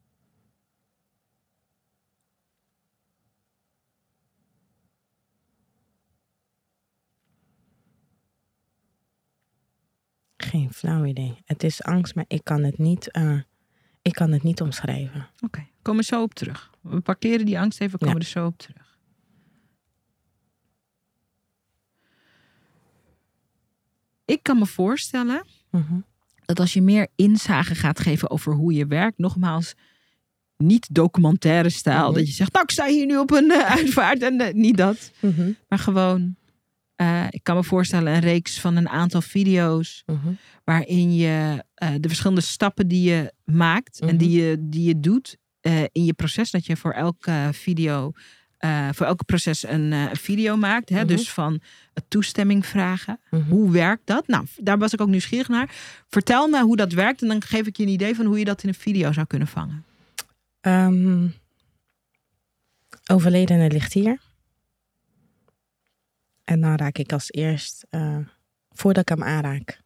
[10.37, 11.43] Geen flauw idee.
[11.45, 13.41] Het is angst, maar ik kan het niet, uh,
[14.03, 15.21] ik kan het niet omschrijven.
[15.21, 15.73] Oké, okay.
[15.83, 16.71] komen zo op terug.
[16.81, 18.21] We parkeren die angst even, komen ja.
[18.21, 18.99] er zo op terug.
[24.25, 26.05] Ik kan me voorstellen mm -hmm.
[26.49, 29.75] Dat als je meer inzage gaat geven over hoe je werkt, nogmaals,
[30.57, 32.15] niet documentaire stijl, mm -hmm.
[32.15, 34.77] dat je zegt, nou, ik sta hier nu op een uh, uitvaart en uh, niet
[34.77, 35.57] dat, mm -hmm.
[35.69, 36.37] maar gewoon
[36.97, 40.03] uh, ik kan me voorstellen een reeks van een aantal video's.
[40.07, 40.17] -huh.
[40.65, 44.11] Waarin je de verschillende stappen die je maakt Mhm.
[44.11, 45.37] en die je, die je doet
[45.93, 46.51] in je proces.
[46.51, 48.13] Dat je voor elke video,
[48.93, 50.89] voor elke proces een, een video maakt.
[50.89, 50.99] Hè?
[50.99, 51.07] Mhm.
[51.07, 51.61] Dus van
[52.09, 53.21] toestemming vragen.
[53.31, 53.43] Mhm.
[53.51, 54.27] Hoe werkt dat?
[54.27, 55.75] Nou, daar was ik ook nieuwsgierig naar.
[56.09, 58.45] Vertel me hoe dat werkt en dan geef ik je een idee van hoe je
[58.45, 59.85] dat in een video zou kunnen vangen.
[60.61, 61.35] Um,
[63.07, 64.21] overledene ligt hier.
[66.45, 68.19] En dan raak ik als eerst, uh,
[68.71, 69.81] voordat ik hem aanraak,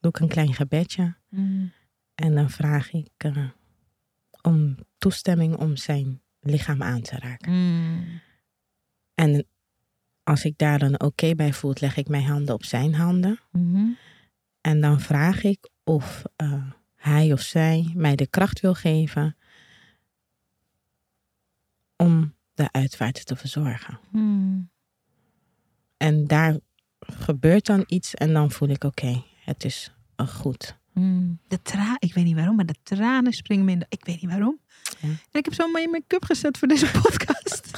[0.00, 1.14] doe ik een klein gebedje.
[1.28, 1.72] Mm.
[2.14, 3.48] En dan vraag ik uh,
[4.42, 7.52] om toestemming om zijn lichaam aan te raken.
[7.52, 8.20] Mm.
[9.14, 9.46] En
[10.22, 13.40] als ik daar dan oké okay bij voel, leg ik mijn handen op zijn handen.
[13.52, 13.96] Mm -hmm.
[14.60, 19.36] En dan vraag ik of uh, hij of zij mij de kracht wil geven
[21.96, 23.98] om de uitvaart te verzorgen.
[24.10, 24.70] Mm.
[25.96, 26.58] En daar
[26.98, 30.78] gebeurt dan iets en dan voel ik oké, okay, het is uh, goed.
[30.92, 31.38] Mm.
[31.48, 33.86] De tra ik weet niet waarom, maar de tranen springen me in de...
[33.88, 34.60] Ik weet niet waarom.
[35.00, 35.08] Ja.
[35.08, 37.70] En ik heb zo mijn make-up gezet voor deze podcast.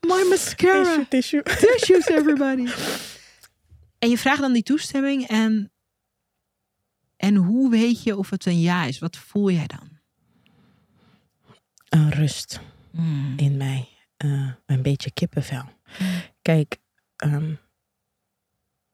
[0.00, 1.04] My mascara.
[1.08, 1.42] Tissue, tissue.
[1.42, 2.66] Tissues, everybody.
[3.98, 5.72] En je vraagt dan die toestemming en...
[7.16, 8.98] En hoe weet je of het een ja is?
[8.98, 9.88] Wat voel jij dan?
[11.88, 13.34] Een rust mm.
[13.36, 13.88] in mij.
[14.24, 15.62] Uh, een beetje kippenvel.
[15.98, 16.06] Mm.
[16.42, 16.76] Kijk,
[17.24, 17.58] um,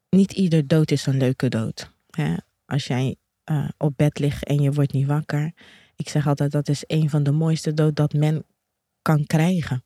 [0.09, 1.91] niet ieder dood is een leuke dood.
[2.09, 2.35] Hè?
[2.65, 3.15] Als jij
[3.51, 5.53] uh, op bed ligt en je wordt niet wakker.
[5.95, 8.45] Ik zeg altijd dat is een van de mooiste dood dat men
[9.01, 9.83] kan krijgen.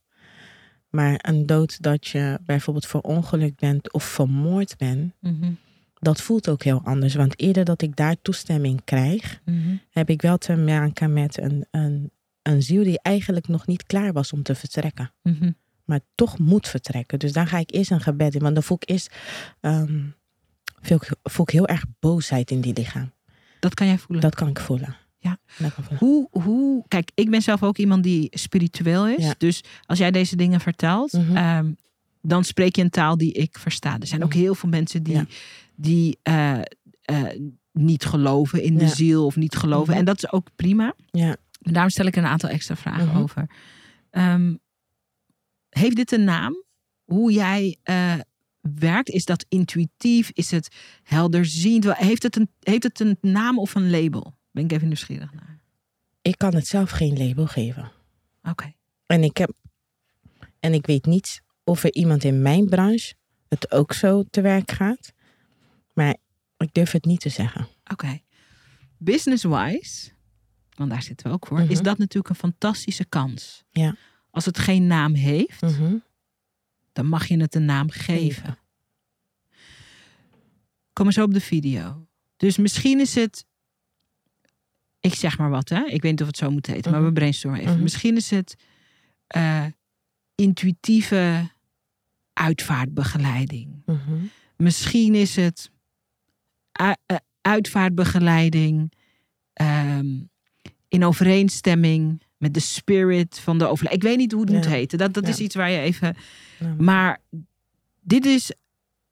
[0.89, 5.57] Maar een dood dat je bijvoorbeeld verongelukt bent of vermoord bent, mm -hmm.
[5.93, 7.15] dat voelt ook heel anders.
[7.15, 9.81] Want eerder dat ik daar toestemming krijg, mm -hmm.
[9.89, 14.13] heb ik wel te maken met een, een, een ziel die eigenlijk nog niet klaar
[14.13, 15.11] was om te vertrekken.
[15.21, 15.55] Mm -hmm.
[15.83, 17.19] Maar toch moet vertrekken.
[17.19, 18.41] Dus dan ga ik eerst een gebed in.
[18.41, 19.15] Want dan voel ik eerst
[19.61, 20.15] um,
[20.81, 23.11] voel ik, voel ik heel erg boosheid in die lichaam.
[23.59, 24.21] Dat kan jij voelen?
[24.21, 24.95] Dat kan ik voelen.
[25.21, 25.37] Ja.
[25.97, 29.23] Hoe, hoe, kijk, ik ben zelf ook iemand die spiritueel is.
[29.23, 29.35] Ja.
[29.37, 31.37] Dus als jij deze dingen vertelt, Mhm.
[31.57, 31.75] um,
[32.21, 33.99] dan spreek je een taal die ik versta.
[33.99, 34.39] Er zijn ook Mhm.
[34.39, 35.25] heel veel mensen die, Ja.
[35.75, 36.59] die uh,
[37.11, 37.29] uh,
[37.73, 38.89] niet geloven in de Ja.
[38.89, 39.89] ziel of niet geloven.
[39.89, 39.99] Mhm.
[39.99, 40.93] En dat is ook prima.
[41.11, 41.35] Ja.
[41.59, 43.49] Daarom stel ik een aantal extra vragen over.
[44.11, 44.59] Um,
[45.69, 46.63] heeft dit een naam?
[47.03, 48.13] Hoe jij uh,
[48.61, 49.09] werkt?
[49.09, 50.29] Is dat intuïtief?
[50.33, 51.93] Is het helderziend?
[51.93, 54.37] Heeft het een, heeft het een naam of een label?
[54.51, 55.59] Ben ik even nieuwsgierig naar.
[56.21, 57.91] Ik kan het zelf geen label geven.
[58.39, 58.49] Oké.
[58.49, 58.75] Okay.
[59.05, 59.51] En ik heb
[60.59, 63.13] en ik weet niet of er iemand in mijn branche
[63.47, 65.13] het ook zo te werk gaat.
[65.93, 66.15] Maar
[66.57, 67.61] ik durf het niet te zeggen.
[67.61, 67.91] Oké.
[67.91, 68.23] Okay.
[68.97, 70.11] Business-wise,
[70.75, 71.71] want daar zitten we ook voor, mm -hmm.
[71.71, 73.63] is dat natuurlijk een fantastische kans.
[73.69, 73.95] Ja.
[74.31, 76.03] Als het geen naam heeft, mm -hmm.
[76.93, 78.15] dan mag je het een naam geven.
[78.15, 78.57] geven.
[80.93, 82.07] Kom eens op de video.
[82.37, 83.47] Dus misschien is het.
[84.99, 85.85] Ik zeg maar wat, hè?
[85.85, 87.01] Ik weet niet of het zo moet heten, mm -hmm.
[87.01, 87.73] maar we brainstormen even.
[87.73, 87.83] Mhm.
[87.83, 88.55] Misschien is het
[89.35, 89.65] uh,
[90.35, 91.49] intuïtieve
[92.33, 93.81] uitvaartbegeleiding.
[93.85, 94.15] Mhm.
[94.55, 95.71] Misschien is het
[96.81, 96.91] uh,
[97.41, 98.93] uitvaartbegeleiding
[99.61, 100.29] um,
[100.87, 103.97] in overeenstemming met de spirit van de overleden.
[103.97, 104.97] Ik weet niet hoe het moet heten.
[104.97, 105.29] Dat, dat Ja.
[105.29, 106.15] is iets waar je even.
[106.59, 106.75] Ja.
[106.77, 107.21] Maar
[108.01, 108.51] dit is,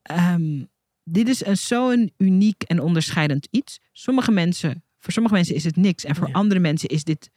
[0.01, 0.63] ehm,
[1.03, 3.79] dit is een zo'n uniek en onderscheidend iets.
[3.91, 6.05] Sommige mensen, voor sommige mensen is het niks.
[6.05, 6.33] En voor Ja.
[6.33, 7.29] andere mensen is dit.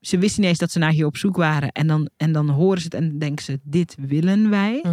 [0.00, 1.72] Ze wisten niet eens dat ze naar hier op zoek waren.
[1.72, 4.84] En dan, en dan horen ze het en denken ze: dit willen wij.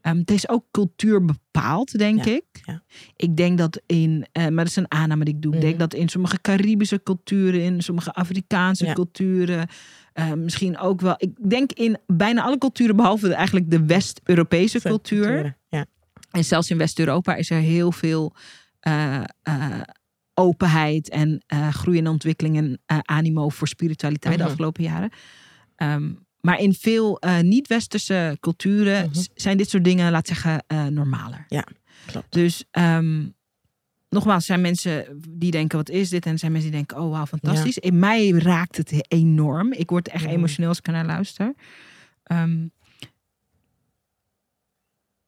[0.00, 2.44] Ehm, het is ook cultuur bepaald, denk Ja, ik.
[2.64, 2.82] ja.
[3.16, 5.54] Ik denk dat in, eh, maar dat is een aanname die ik doe.
[5.54, 5.82] Ik denk Mhm.
[5.82, 9.68] dat in sommige Caribische culturen, in sommige Afrikaanse culturen,
[10.12, 11.14] eh, misschien ook wel.
[11.16, 15.56] Ik denk in bijna alle culturen, behalve eigenlijk de West-Europese cultuur.
[16.30, 18.34] En zelfs in West-Europa is er heel veel
[18.80, 19.20] eh,
[20.38, 24.48] openheid en eh, groei en ontwikkeling en eh, animo voor spiritualiteit de Mhm.
[24.50, 25.10] afgelopen jaren.
[25.76, 29.24] Ehm, maar in veel eh, niet-westerse culturen Mhm.
[29.34, 31.46] zijn dit soort dingen, laat zeggen, normaler.
[32.06, 32.32] Klopt.
[32.32, 33.26] Dus ehm,
[34.08, 36.26] nogmaals, zijn mensen die denken, wat is dit?
[36.26, 37.78] En zijn mensen die denken, oh wauw, fantastisch.
[37.78, 39.72] In mij raakt het enorm.
[39.72, 40.30] Ik word echt Ja.
[40.30, 41.54] emotioneel als ik naar luister.
[42.22, 42.66] Ehm,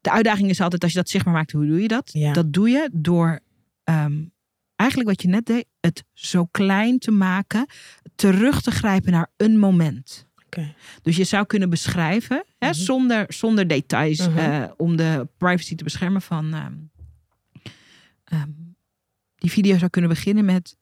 [0.00, 2.10] de uitdaging is altijd, als je dat zichtbaar maakt, hoe doe je dat?
[2.12, 2.32] Ja.
[2.32, 3.40] Dat doe je door
[4.80, 7.66] eigenlijk wat je net deed, het zo klein te maken,
[8.14, 10.28] terug te grijpen naar een moment.
[11.02, 12.76] Dus je zou kunnen beschrijven, hè, Mhm.
[12.76, 14.38] zonder, zonder details, Mhm.
[14.38, 16.54] eh, om de privacy te beschermen van.
[16.54, 16.74] ehm,
[18.24, 18.50] ehm,
[19.34, 20.76] die video zou kunnen beginnen met: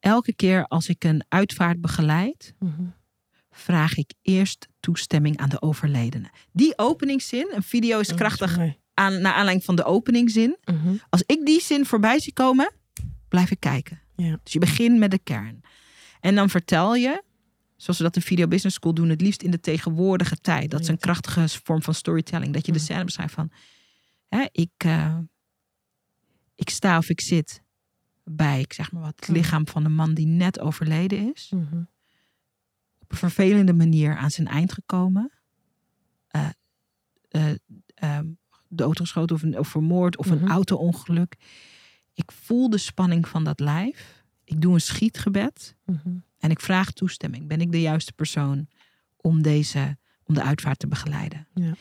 [0.00, 2.82] elke keer als ik een uitvaart begeleid, Mhm.
[3.50, 6.30] vraag ik eerst toestemming aan de overledene.
[6.52, 8.58] Die openingszin, een video is is krachtig
[8.94, 10.56] aan, naar aanleiding van de openingszin.
[10.64, 10.94] Mhm.
[11.08, 12.72] Als ik die zin voorbij zie komen,
[13.30, 14.00] blijf ik kijken.
[14.16, 14.38] Ja.
[14.42, 15.60] Dus je begint met de kern.
[16.20, 17.22] En dan vertel je,
[17.76, 20.70] zoals we dat in Video Business School doen, het liefst in de tegenwoordige tijd.
[20.70, 22.52] Dat is een krachtige vorm van storytelling.
[22.52, 23.50] Dat je de scène beschrijft van,
[24.28, 25.18] hè, ik, eh,
[26.54, 27.62] ik sta of ik zit
[28.24, 31.50] bij, ik zeg maar wat, het lichaam van een man die net overleden is.
[31.54, 31.82] Mhm.
[32.98, 35.30] Op een vervelende manier aan zijn eind gekomen.
[36.28, 36.48] Eh,
[37.28, 37.50] eh,
[37.94, 38.26] ehm,
[38.68, 40.50] doodgeschoten of, een- of vermoord of een Mhm.
[40.50, 41.36] auto-ongeluk.
[42.20, 44.22] Ik voel de spanning van dat lijf.
[44.44, 46.08] Ik doe een schietgebed Mhm.
[46.38, 47.46] en ik vraag toestemming.
[47.46, 48.68] Ben ik de juiste persoon
[49.16, 51.46] om, deze, om de uitvaart te begeleiden?
[51.54, 51.74] Ja.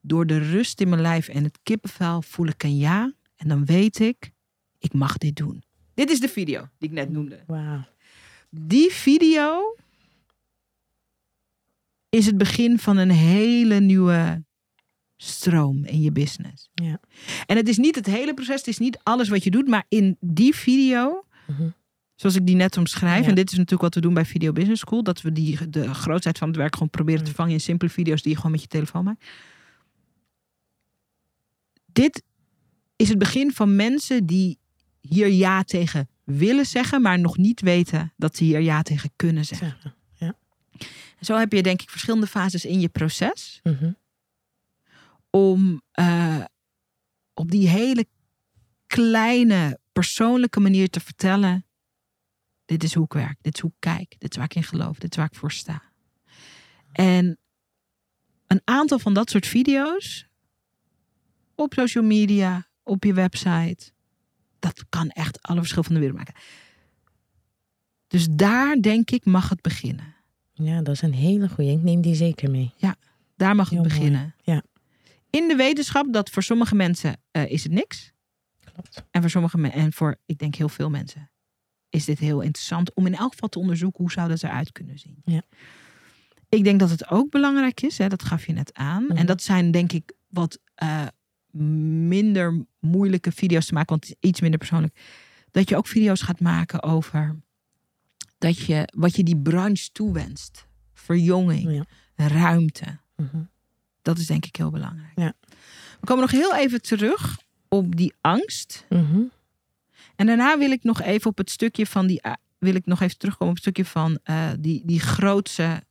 [0.00, 3.12] Door de rust in mijn lijf en het kippenvel voel ik een ja.
[3.36, 4.32] En dan weet ik,
[4.78, 5.62] ik mag dit doen.
[5.94, 7.42] Dit is de video die ik net noemde.
[7.46, 7.84] Wauw.
[8.50, 9.76] Die video
[12.08, 14.44] is het begin van een hele nieuwe
[15.22, 16.70] stroom in je business.
[16.74, 17.00] Ja.
[17.46, 19.84] En het is niet het hele proces, het is niet alles wat je doet, maar
[19.88, 21.68] in die video, Mhm.
[22.14, 23.28] zoals ik die net omschrijf, Ja.
[23.28, 25.94] en dit is natuurlijk wat we doen bij Video Business School, dat we die, de
[25.94, 28.60] grootheid van het werk gewoon proberen te vangen in simpele video's die je gewoon met
[28.60, 29.24] je telefoon maakt.
[31.86, 32.22] Dit
[32.96, 34.58] is het begin van mensen die
[35.00, 39.44] hier ja tegen willen zeggen, maar nog niet weten dat ze hier ja tegen kunnen
[39.44, 39.68] zeggen.
[39.68, 40.36] Zeggen.
[41.20, 43.92] Zo heb je denk ik verschillende fases in je proces Mhm.
[45.36, 46.44] Om eh,
[47.34, 48.06] op die hele
[48.86, 51.66] kleine persoonlijke manier te vertellen:
[52.64, 54.62] dit is hoe ik werk, dit is hoe ik kijk, dit is waar ik in
[54.62, 55.82] geloof, dit is waar ik voor sta.
[56.92, 57.38] En
[58.46, 60.26] een aantal van dat soort video's
[61.54, 63.92] op social media, op je website,
[64.58, 66.34] dat kan echt alle verschil van de wereld maken.
[68.06, 70.14] Dus daar denk ik mag het beginnen.
[70.52, 71.72] Ja, dat is een hele goeie.
[71.72, 72.74] Ik neem die zeker mee.
[73.36, 74.34] Daar mag het Heel mooi, beginnen.
[74.42, 74.62] ja.
[75.40, 78.12] In de wetenschap dat voor sommige mensen eh, is het niks.
[78.72, 79.04] Klopt.
[79.10, 81.30] En voor sommige mensen, en voor ik denk heel veel mensen,
[81.88, 84.98] is dit heel interessant om in elk geval te onderzoeken hoe zou dat eruit kunnen
[84.98, 85.22] zien.
[85.24, 85.42] Ja.
[86.48, 89.02] Ik denk dat het ook belangrijk is, hè, dat gaf je net aan.
[89.04, 89.16] Mhm.
[89.16, 91.06] En dat zijn denk ik wat eh,
[92.06, 95.00] minder moeilijke video's te maken, want iets minder persoonlijk.
[95.50, 97.40] Dat je ook video's gaat maken over
[98.38, 100.66] dat je, wat je die branche toewenst.
[100.92, 101.84] Verjonging, Ja.
[102.28, 102.98] ruimte.
[103.16, 103.42] Mhm.
[104.02, 105.12] Dat is denk ik heel belangrijk.
[105.14, 105.32] Ja.
[106.00, 107.38] We komen nog heel even terug
[107.68, 108.86] op die angst.
[108.88, 109.20] Mhm.
[110.16, 112.20] En daarna wil ik nog even op het stukje van die.
[112.26, 115.82] uh, wil ik nog even terugkomen op het stukje van eh, die, die grootse.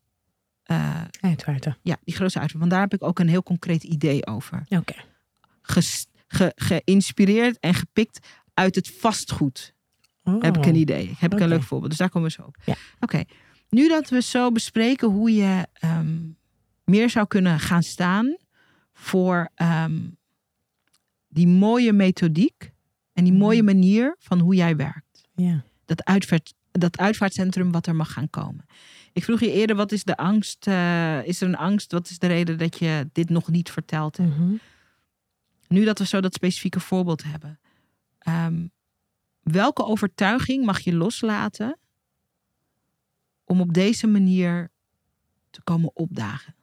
[0.64, 1.78] eh, Uitwaarten.
[1.82, 2.60] ja, die grootse uitvoer.
[2.60, 4.64] Want daar heb ik ook een heel concreet idee over.
[4.70, 4.94] Oké.
[5.62, 9.74] Ge- geïnspireerd en gepikt uit het vastgoed.
[10.24, 10.42] Oh.
[10.42, 11.16] Heb ik een idee.
[11.20, 11.90] Heb ik een leuk voorbeeld.
[11.90, 12.56] Dus daar komen we zo op.
[12.66, 12.76] Ja.
[13.00, 13.24] Oké.
[13.70, 16.18] Nu dat we zo bespreken hoe je ehm,
[16.84, 18.36] meer zou kunnen gaan staan
[18.94, 20.00] voor ehm,
[21.28, 22.72] die mooie methodiek
[23.14, 23.42] en die Mhm.
[23.42, 25.28] mooie manier van hoe jij werkt.
[25.36, 25.64] Ja.
[25.86, 28.66] Dat, uitvaart, dat uitvaartcentrum wat er mag gaan komen.
[29.14, 30.68] Ik vroeg je eerder, wat is de angst?
[30.68, 31.92] eh, is er een angst?
[31.92, 34.18] Wat is de reden dat je dit nog niet vertelt?
[34.18, 34.54] Mhm.
[35.68, 37.60] Nu dat we zo dat specifieke voorbeeld hebben.
[38.20, 38.68] ehm,
[39.42, 41.78] welke overtuiging mag je loslaten
[43.44, 44.72] om op deze manier
[45.50, 46.56] te komen opdagen?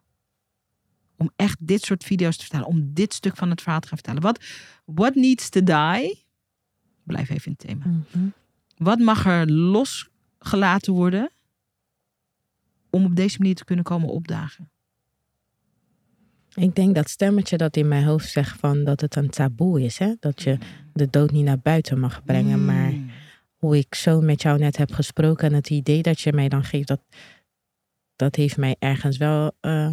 [1.18, 3.96] Om echt dit soort video's te vertellen, om dit stuk van het verhaal te gaan
[3.96, 4.22] vertellen.
[4.22, 4.44] Wat
[4.84, 6.24] what needs to die?
[7.04, 7.84] Blijf even in het thema.
[7.86, 8.28] Mhm.
[8.76, 11.30] Wat mag er losgelaten worden
[12.90, 14.70] om op deze manier te kunnen komen opdagen?
[16.54, 19.98] Ik denk dat stemmetje dat in mijn hoofd zegt van dat het een taboe is.
[19.98, 20.14] Hè?
[20.20, 20.58] Dat je
[20.92, 22.64] de dood niet naar buiten mag brengen.
[22.64, 23.10] Maar Mm.
[23.56, 26.64] hoe ik zo met jou net heb gesproken en het idee dat je mij dan
[26.64, 27.00] geeft, dat,
[28.16, 29.92] dat heeft mij ergens wel eh,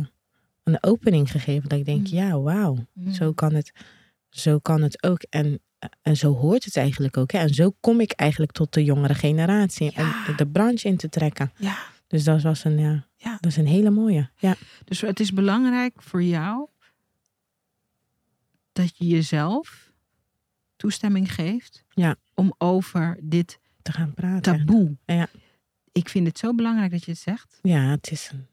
[0.65, 1.69] een opening gegeven.
[1.69, 2.13] Dat ik denk, Mm.
[2.17, 3.13] ja, wauw, Mm.
[3.13, 3.71] zo, kan het,
[4.29, 5.21] zo kan het ook.
[5.29, 5.59] En,
[6.01, 7.31] en zo hoort het eigenlijk ook.
[7.31, 7.39] Hè?
[7.39, 9.91] En zo kom ik eigenlijk tot de jongere generatie.
[9.95, 10.25] Ja.
[10.27, 11.51] Om de branche in te trekken.
[11.57, 13.31] Ja, Dus dat was een, ja, Ja.
[13.39, 14.29] Dat is een hele mooie.
[14.37, 16.67] Ja, dus het is belangrijk voor jou
[18.71, 19.91] dat je jezelf
[20.75, 22.15] toestemming geeft Ja.
[22.33, 24.41] om over dit te gaan praten.
[24.57, 24.97] taboe.
[25.05, 25.27] Ja.
[25.91, 27.59] Ik vind het zo belangrijk dat je het zegt.
[27.61, 28.47] Ja, het is een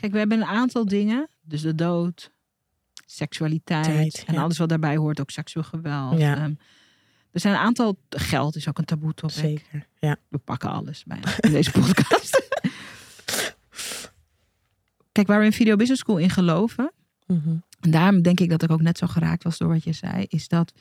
[0.00, 1.28] Kijk, we hebben een aantal dingen.
[1.40, 2.30] Dus de dood,
[3.06, 4.42] seksualiteit Tijd, en ja.
[4.42, 6.18] alles wat daarbij hoort, ook seksueel geweld.
[6.18, 6.36] Ja.
[6.36, 6.54] Ehm,
[7.30, 7.98] er zijn een aantal.
[8.08, 9.36] Geld is ook een taboe topic.
[9.36, 9.86] zeker.
[9.98, 10.16] Ja.
[10.28, 12.42] We pakken alles bijna in deze podcast.
[15.12, 16.92] Kijk, waar we in Video Business School in geloven,
[17.26, 17.48] Mhm.
[17.80, 20.24] en daarom denk ik dat ik ook net zo geraakt was door wat je zei,
[20.28, 20.72] is dat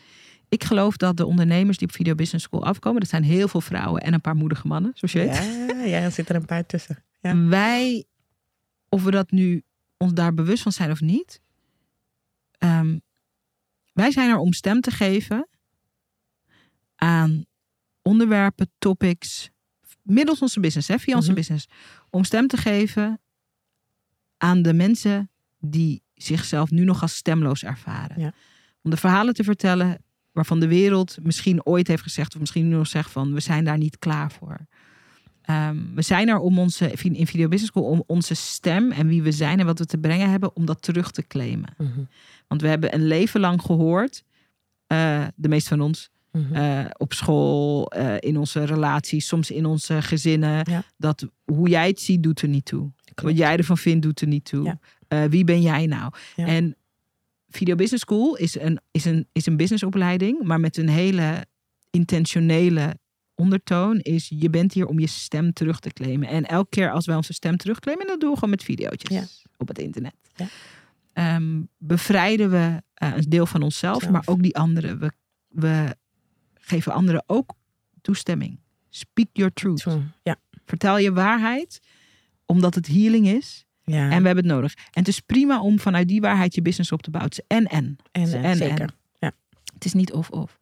[0.49, 3.61] ik geloof dat de ondernemers die op Video Business School afkomen, dat zijn heel veel
[3.61, 5.35] vrouwen en een paar moedige mannen, zoals je weet.
[5.35, 7.03] Ja, ja, er zit er een paar tussen.
[7.21, 7.45] Ja.
[7.47, 8.05] Wij,
[8.89, 9.63] of we dat nu
[9.97, 11.41] ons daar bewust van zijn of niet,
[12.57, 12.97] ehm,
[13.93, 15.47] wij zijn er om stem te geven
[16.95, 17.45] aan
[18.01, 19.49] onderwerpen, topics,
[20.01, 21.35] middels onze business, hè, via onze Mhm.
[21.37, 21.67] business,
[22.09, 23.19] om stem te geven
[24.37, 28.19] aan de mensen die zichzelf nu nog als stemloos ervaren.
[28.21, 28.33] Ja.
[28.81, 32.75] Om de verhalen te vertellen waarvan de wereld misschien ooit heeft gezegd, of misschien nu
[32.75, 34.57] nog zegt van we zijn daar niet klaar voor.
[35.49, 39.21] Ehm, we zijn er om onze, in Video Business School, om onze stem en wie
[39.23, 41.73] we zijn en wat we te brengen hebben, om dat terug te claimen.
[41.77, 41.99] Mhm.
[42.47, 44.23] Want we hebben een leven lang gehoord,
[44.87, 46.53] eh, de meeste van ons, Mhm.
[46.53, 50.83] eh, op school, eh, in onze relaties, soms in onze gezinnen, Ja.
[50.97, 52.91] dat hoe jij het ziet doet er niet toe.
[53.03, 53.21] Klopt.
[53.21, 54.77] Wat jij ervan vindt doet er niet toe.
[55.07, 55.29] Ja.
[55.29, 56.13] Wie ben jij nou?
[56.35, 56.45] Ja.
[56.45, 56.75] En
[57.49, 61.45] Video Business School is een, is, een, is een businessopleiding, maar met een hele
[61.89, 62.97] intentionele
[63.39, 66.27] ondertoon is je bent hier om je stem terug te claimen.
[66.27, 69.23] En elke keer als wij onze stem terugclaimen, dat doen we gewoon met video's Ja.
[69.57, 70.13] op het internet.
[70.35, 70.47] Ja.
[71.13, 74.11] Ehm, bevrijden we eh, een deel van onszelf, Zelf.
[74.13, 74.99] maar ook die anderen.
[74.99, 75.11] We,
[75.47, 75.95] we
[76.53, 77.53] geven anderen ook
[78.01, 78.59] toestemming.
[78.89, 79.77] Speak your truth.
[79.77, 80.01] True.
[80.23, 80.35] Ja.
[80.65, 81.79] Vertel je waarheid,
[82.45, 83.65] omdat het healing is.
[83.83, 84.01] ja.
[84.09, 84.73] En we hebben het nodig.
[84.73, 87.33] En het is prima om vanuit die waarheid je business op te bouwen.
[87.47, 87.97] En en.
[88.11, 88.79] en, eh, en zeker.
[88.81, 88.93] en.
[89.19, 89.31] Ja.
[89.73, 90.58] Het is niet of of.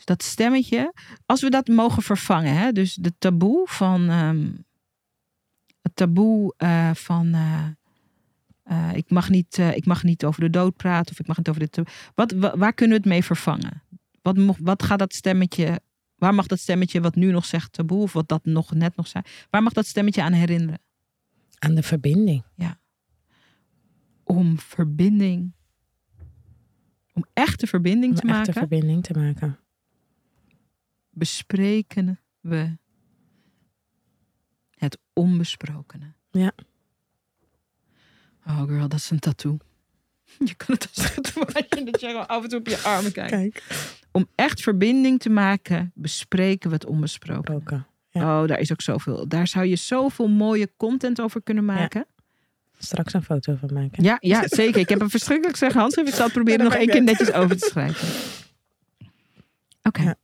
[0.00, 0.94] Dus dat stemmetje,
[1.26, 4.50] als we dat mogen vervangen, hè, dus de taboe van ehm,
[5.82, 7.66] het taboe eh, van eh,
[8.62, 11.48] eh, ik, mag niet, ik mag niet over de dood praten of ik mag niet
[11.48, 11.72] over dit.
[11.72, 11.92] taboe.
[12.14, 13.82] Wat, wa- waar kunnen we het mee vervangen?
[14.22, 15.80] Wat, wat gaat dat stemmetje,
[16.14, 19.06] waar mag dat stemmetje wat nu nog zegt taboe of wat dat nog net nog
[19.06, 20.80] zei, waar mag dat stemmetje aan herinneren?
[21.58, 22.42] Aan de verbinding.
[24.24, 25.52] Om verbinding,
[27.12, 28.52] om echte verbinding Om te echte maken.
[28.52, 29.58] verbinding te maken.
[31.10, 32.76] Bespreken we
[34.74, 36.12] het onbesprokene.
[36.30, 36.52] Ja.
[38.46, 39.58] Oh girl, dat is een tattoo.
[40.48, 43.30] Je kan het als tatoeage dat je gewoon af en toe op je armen kijkt.
[43.30, 43.62] Kijk.
[44.12, 47.86] Om echt verbinding te maken, bespreken we het onbesproken.
[48.10, 48.42] Ja.
[48.42, 49.28] Oh, daar is ook zoveel.
[49.28, 52.06] Daar zou je zoveel mooie content over kunnen maken.
[52.78, 54.02] Straks een foto van maken.
[54.02, 54.80] Ja, ja, zeker.
[54.80, 56.08] Ik heb een verschrikkelijk slecht handschrift.
[56.08, 58.08] Ik zal het proberen nog één keer netjes over te schrijven.
[59.82, 60.02] Oké.
[60.02, 60.16] Ja.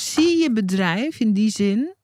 [0.00, 1.94] Zie je bedrijf in die zin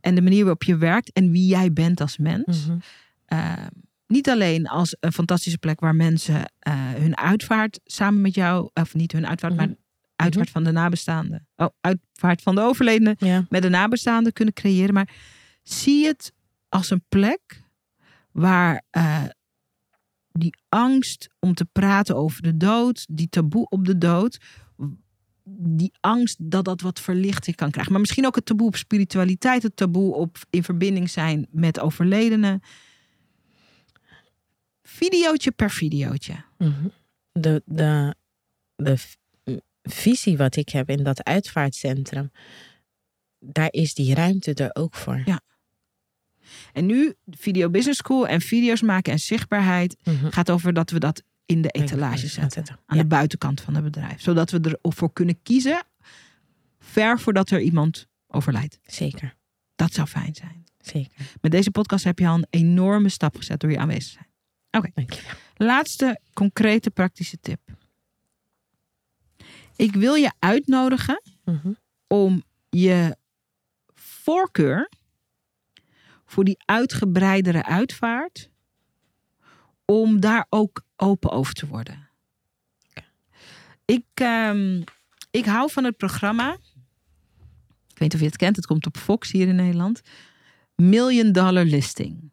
[0.00, 2.66] en de manier waarop je werkt en wie jij bent als mens.
[2.66, 2.78] Mhm.
[3.24, 3.66] eh,
[4.06, 8.94] niet alleen als een fantastische plek waar mensen eh, hun uitvaart samen met jou, of
[8.94, 9.66] niet hun uitvaart, Mhm.
[9.66, 9.74] maar
[10.16, 11.46] uitvaart van de nabestaanden.
[11.56, 13.46] Oh, uitvaart van de overledene Ja.
[13.48, 14.94] met de nabestaanden kunnen creëren.
[14.94, 15.14] Maar
[15.62, 16.32] zie het
[16.68, 17.62] als een plek
[18.32, 19.22] waar eh,
[20.32, 24.38] die angst om te praten over de dood, die taboe op de dood,
[25.44, 27.92] die angst dat dat wat verlichting kan krijgen.
[27.92, 32.60] Maar misschien ook het taboe op spiritualiteit, het taboe op in verbinding zijn met overledenen.
[34.82, 36.34] Videootje per videootje.
[36.58, 36.86] Mhm.
[37.32, 38.14] De, de,
[38.76, 38.96] de
[39.82, 42.30] visie wat ik heb in dat uitvaartcentrum,
[43.38, 45.22] daar is die ruimte er ook voor.
[45.24, 45.40] Ja.
[46.72, 50.30] En nu, Video Business School en video's maken en zichtbaarheid Mhm.
[50.30, 52.64] gaat over dat we dat in de etalage zetten.
[52.86, 53.02] Aan Ja.
[53.02, 54.20] de buitenkant van het bedrijf.
[54.20, 55.84] Zodat we ervoor kunnen kiezen.
[56.78, 58.78] Ver voordat er iemand overlijdt.
[58.82, 59.34] Zeker.
[59.74, 60.64] Dat zou fijn zijn.
[60.78, 61.26] Zeker.
[61.40, 64.92] Met deze podcast heb je al een enorme stap gezet door je aanwezig te zijn.
[64.94, 65.32] Dankjewel.
[65.56, 67.60] Laatste concrete praktische tip.
[69.76, 71.72] Ik wil je uitnodigen Mhm.
[72.06, 73.16] om je
[73.94, 74.90] voorkeur
[76.24, 78.50] voor die uitgebreidere uitvaart,
[80.00, 82.08] om daar ook open over te worden.
[83.84, 84.82] Ik, ehm,
[85.30, 86.52] ik hou van het programma.
[86.52, 90.02] Ik weet niet of je het kent, het komt op Fox hier in Nederland.
[90.74, 92.31] Million Dollar Listing.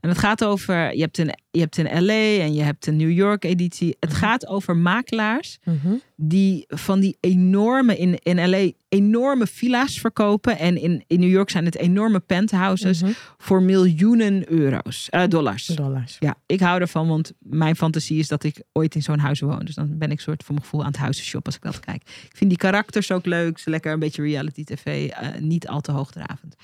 [0.00, 2.96] En het gaat over, je hebt een, je hebt een LA en je hebt een
[2.96, 3.96] New York editie.
[4.00, 5.94] Het gaat over makelaars Mhm.
[6.16, 10.58] die van die enorme, in, in LA, enorme villa's verkopen.
[10.58, 13.10] En in, in New York zijn het enorme penthouses Mhm.
[13.38, 15.66] voor miljoenen euro's, eh, dollars.
[15.66, 16.16] Dollars.
[16.20, 19.58] Ja, ik hou ervan, want mijn fantasie is dat ik ooit in zo'n huis woon.
[19.64, 22.02] Dus dan ben ik soort voor mijn gevoel aan het huizenshop als ik dat kijk.
[22.02, 23.58] Ik vind die karakters ook leuk.
[23.58, 26.54] Ze lekker een beetje reality tv, eh, niet al te hoogdravend.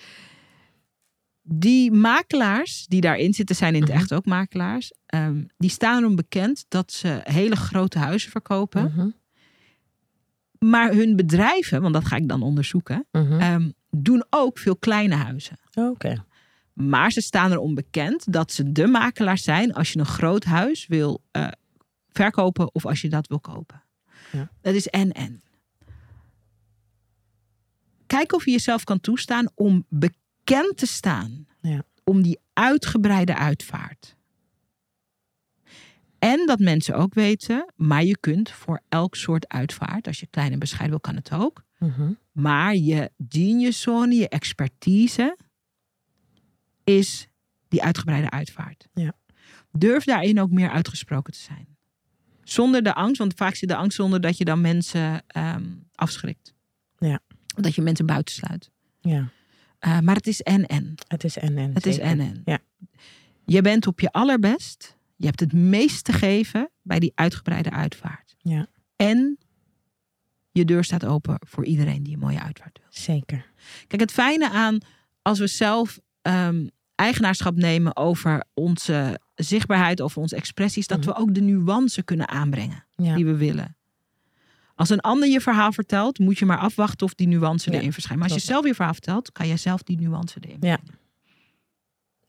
[1.48, 3.98] Die makelaars die daarin zitten, zijn in het Mhm.
[3.98, 4.92] echt ook makelaars.
[5.06, 8.82] ehm, die staan erom bekend dat ze hele grote huizen verkopen.
[8.84, 9.08] Mhm.
[10.70, 13.32] Maar hun bedrijven, want dat ga ik dan onderzoeken, Mhm.
[13.40, 15.58] ehm, doen ook veel kleine huizen.
[15.74, 16.24] Oké.
[16.72, 20.86] Maar ze staan erom bekend dat ze de makelaars zijn als je een groot huis
[20.86, 21.48] wil eh,
[22.08, 23.82] verkopen of als je dat wil kopen.
[24.32, 24.50] Ja.
[24.60, 25.42] Dat is en-en.
[28.06, 30.24] Kijk of je jezelf kan toestaan om bekend
[30.74, 31.46] te staan.
[31.60, 31.82] Ja.
[32.04, 34.16] Om die uitgebreide uitvaart.
[36.18, 40.52] En dat mensen ook weten, maar je kunt voor elk soort uitvaart, als je klein
[40.52, 41.64] en bescheiden wil, kan het ook.
[41.78, 42.12] Mhm.
[42.32, 45.36] Maar je geniuszone, je expertise
[46.84, 47.28] is
[47.68, 48.88] die uitgebreide uitvaart.
[48.94, 49.12] Ja.
[49.72, 51.76] Durf daarin ook meer uitgesproken te zijn.
[52.42, 56.54] Zonder de angst, want vaak zit de angst zonder dat je dan mensen ehm, afschrikt.
[56.98, 57.20] Ja.
[57.46, 58.70] Dat je mensen buitensluit.
[59.00, 59.30] Ja.
[59.78, 60.94] Eh, maar het is en-en.
[61.08, 61.74] Het is en en.
[61.74, 62.42] Het is en-en.
[62.44, 62.58] Ja.
[63.44, 64.96] Je bent op je allerbest.
[65.16, 68.34] Je hebt het meest te geven bij die uitgebreide uitvaart.
[68.38, 68.66] Ja.
[68.96, 69.38] En
[70.52, 72.88] je deur staat open voor iedereen die een mooie uitvaart wil.
[72.90, 73.46] Zeker.
[73.86, 74.78] Kijk, het fijne aan
[75.22, 81.08] als we zelf ehm, eigenaarschap nemen over onze zichtbaarheid, over onze expressies, dat Mhm.
[81.08, 83.14] we ook de nuance kunnen aanbrengen Ja.
[83.14, 83.75] die we willen.
[84.76, 87.92] Als een ander je verhaal vertelt, moet je maar afwachten of die nuance Ja, erin
[87.92, 88.20] verschijnt.
[88.20, 90.78] Maar als je zelf je verhaal vertelt, kan jij zelf die nuance erin Ja.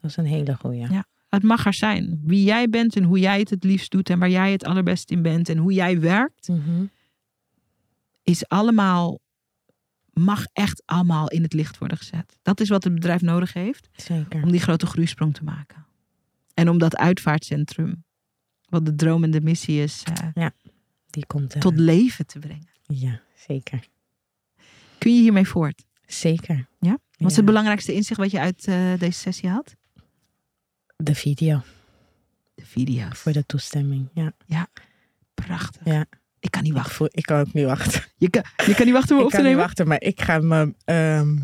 [0.02, 0.90] Dat is een hele goeie.
[0.92, 1.06] Ja.
[1.30, 2.22] Het mag er zijn.
[2.24, 5.12] Wie jij bent en hoe jij het het liefst doet en waar jij het allerbest
[5.12, 6.86] in bent en hoe jij werkt, Mhm.
[8.24, 9.20] is allemaal,
[10.14, 12.38] mag echt allemaal in het licht worden gezet.
[12.42, 13.88] Dat is wat het bedrijf nodig heeft.
[13.96, 14.44] Zeker.
[14.44, 15.86] om die grote groeisprong te maken.
[16.54, 18.04] En om dat uitvaartcentrum,
[18.70, 20.46] wat de droom en de missie is, eh,
[21.18, 22.68] Die komt tot leven te brengen.
[22.88, 23.88] Ja, zeker.
[24.98, 25.84] Kun je hiermee voort?
[26.06, 26.68] Zeker.
[26.80, 26.90] Ja?
[26.92, 27.00] Wat
[27.30, 27.36] is Ja.
[27.36, 29.76] het belangrijkste inzicht wat je uit eh, deze sessie had?
[30.96, 31.62] De video
[32.56, 33.20] De video's.
[33.20, 34.10] voor de toestemming.
[34.46, 34.68] Ja.
[35.34, 35.82] Prachtig.
[35.86, 36.06] Ja.
[36.40, 36.96] Ik kan niet Ik, wachten.
[36.96, 38.04] voel, ik kan ook niet wachten.
[38.18, 39.66] Je kan, je kan niet wachten om Ik op te kan niet nemen?
[39.66, 41.38] wachten, maar ik ga me ehm,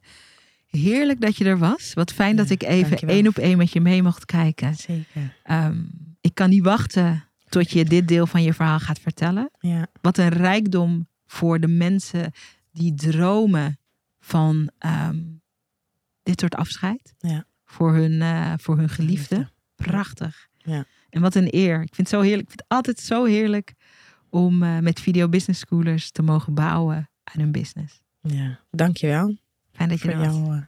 [0.68, 1.94] Heerlijk dat je er was.
[1.94, 3.16] Wat fijn dat ik even dankjewel.
[3.16, 4.76] één op één met je mee mocht kijken.
[4.76, 5.38] Zeker.
[5.44, 5.78] Ehm,
[6.22, 9.50] ik kan niet wachten tot je dit deel van je verhaal gaat vertellen.
[9.60, 12.32] Ja, Wat een rijkdom voor de mensen
[12.72, 13.80] die dromen
[14.22, 15.20] van ehm,
[16.24, 17.14] dit soort afscheid.
[17.18, 17.46] Ja.
[17.66, 19.36] Voor, hun, eh, voor hun geliefde.
[19.36, 19.54] Geliefde.
[19.76, 20.48] Prachtig.
[20.58, 20.86] Ja.
[21.10, 21.82] En wat een eer.
[21.82, 22.42] Ik vind het zo heerlijk.
[22.42, 23.74] Ik vind het altijd zo heerlijk
[24.30, 28.02] om eh, met video business schoolers te mogen bouwen aan hun business.
[28.22, 28.60] ja.
[28.70, 29.38] Dankjewel.
[29.72, 30.36] Fijn dat je er was.
[30.36, 30.62] eh,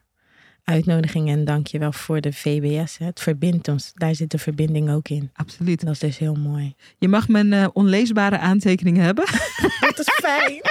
[0.63, 2.97] uitnodiging en dankjewel voor de VBS.
[2.97, 3.05] Hè.
[3.05, 3.91] Het verbindt ons.
[3.93, 5.31] Daar zit de verbinding ook in.
[5.33, 5.85] Absoluut.
[5.85, 6.75] Dat is dus heel mooi.
[6.97, 9.25] Je mag mijn eh, onleesbare aantekeningen hebben.
[9.79, 10.61] Dat is fijn.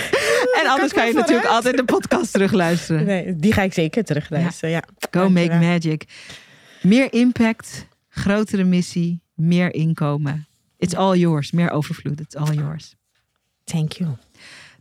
[0.60, 3.06] en anders kan je wel natuurlijk altijd de podcast terugluisteren.
[3.06, 4.70] Nee, die ga ik zeker terugluisteren.
[4.70, 4.84] Ja.
[5.10, 6.04] Go make magic.
[6.82, 10.46] Meer impact grotere missie, meer inkomen.
[10.76, 11.50] It's all yours.
[11.50, 12.20] Meer overvloed.
[12.20, 12.94] It's all yours.
[13.64, 14.16] Thank you.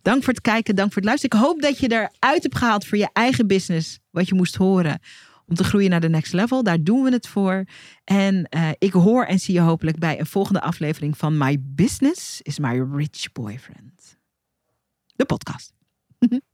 [0.03, 1.39] Dank voor het kijken, dank voor het luisteren.
[1.39, 4.99] Ik hoop dat je eruit hebt gehaald voor je eigen business wat je moest horen
[5.45, 6.63] om te groeien naar de next level.
[6.63, 7.65] Daar doen we het voor.
[8.03, 12.41] En uh, ik hoor en zie je hopelijk bij een volgende aflevering van My Business
[12.41, 14.17] is My Rich Boyfriend.
[15.15, 15.73] De podcast.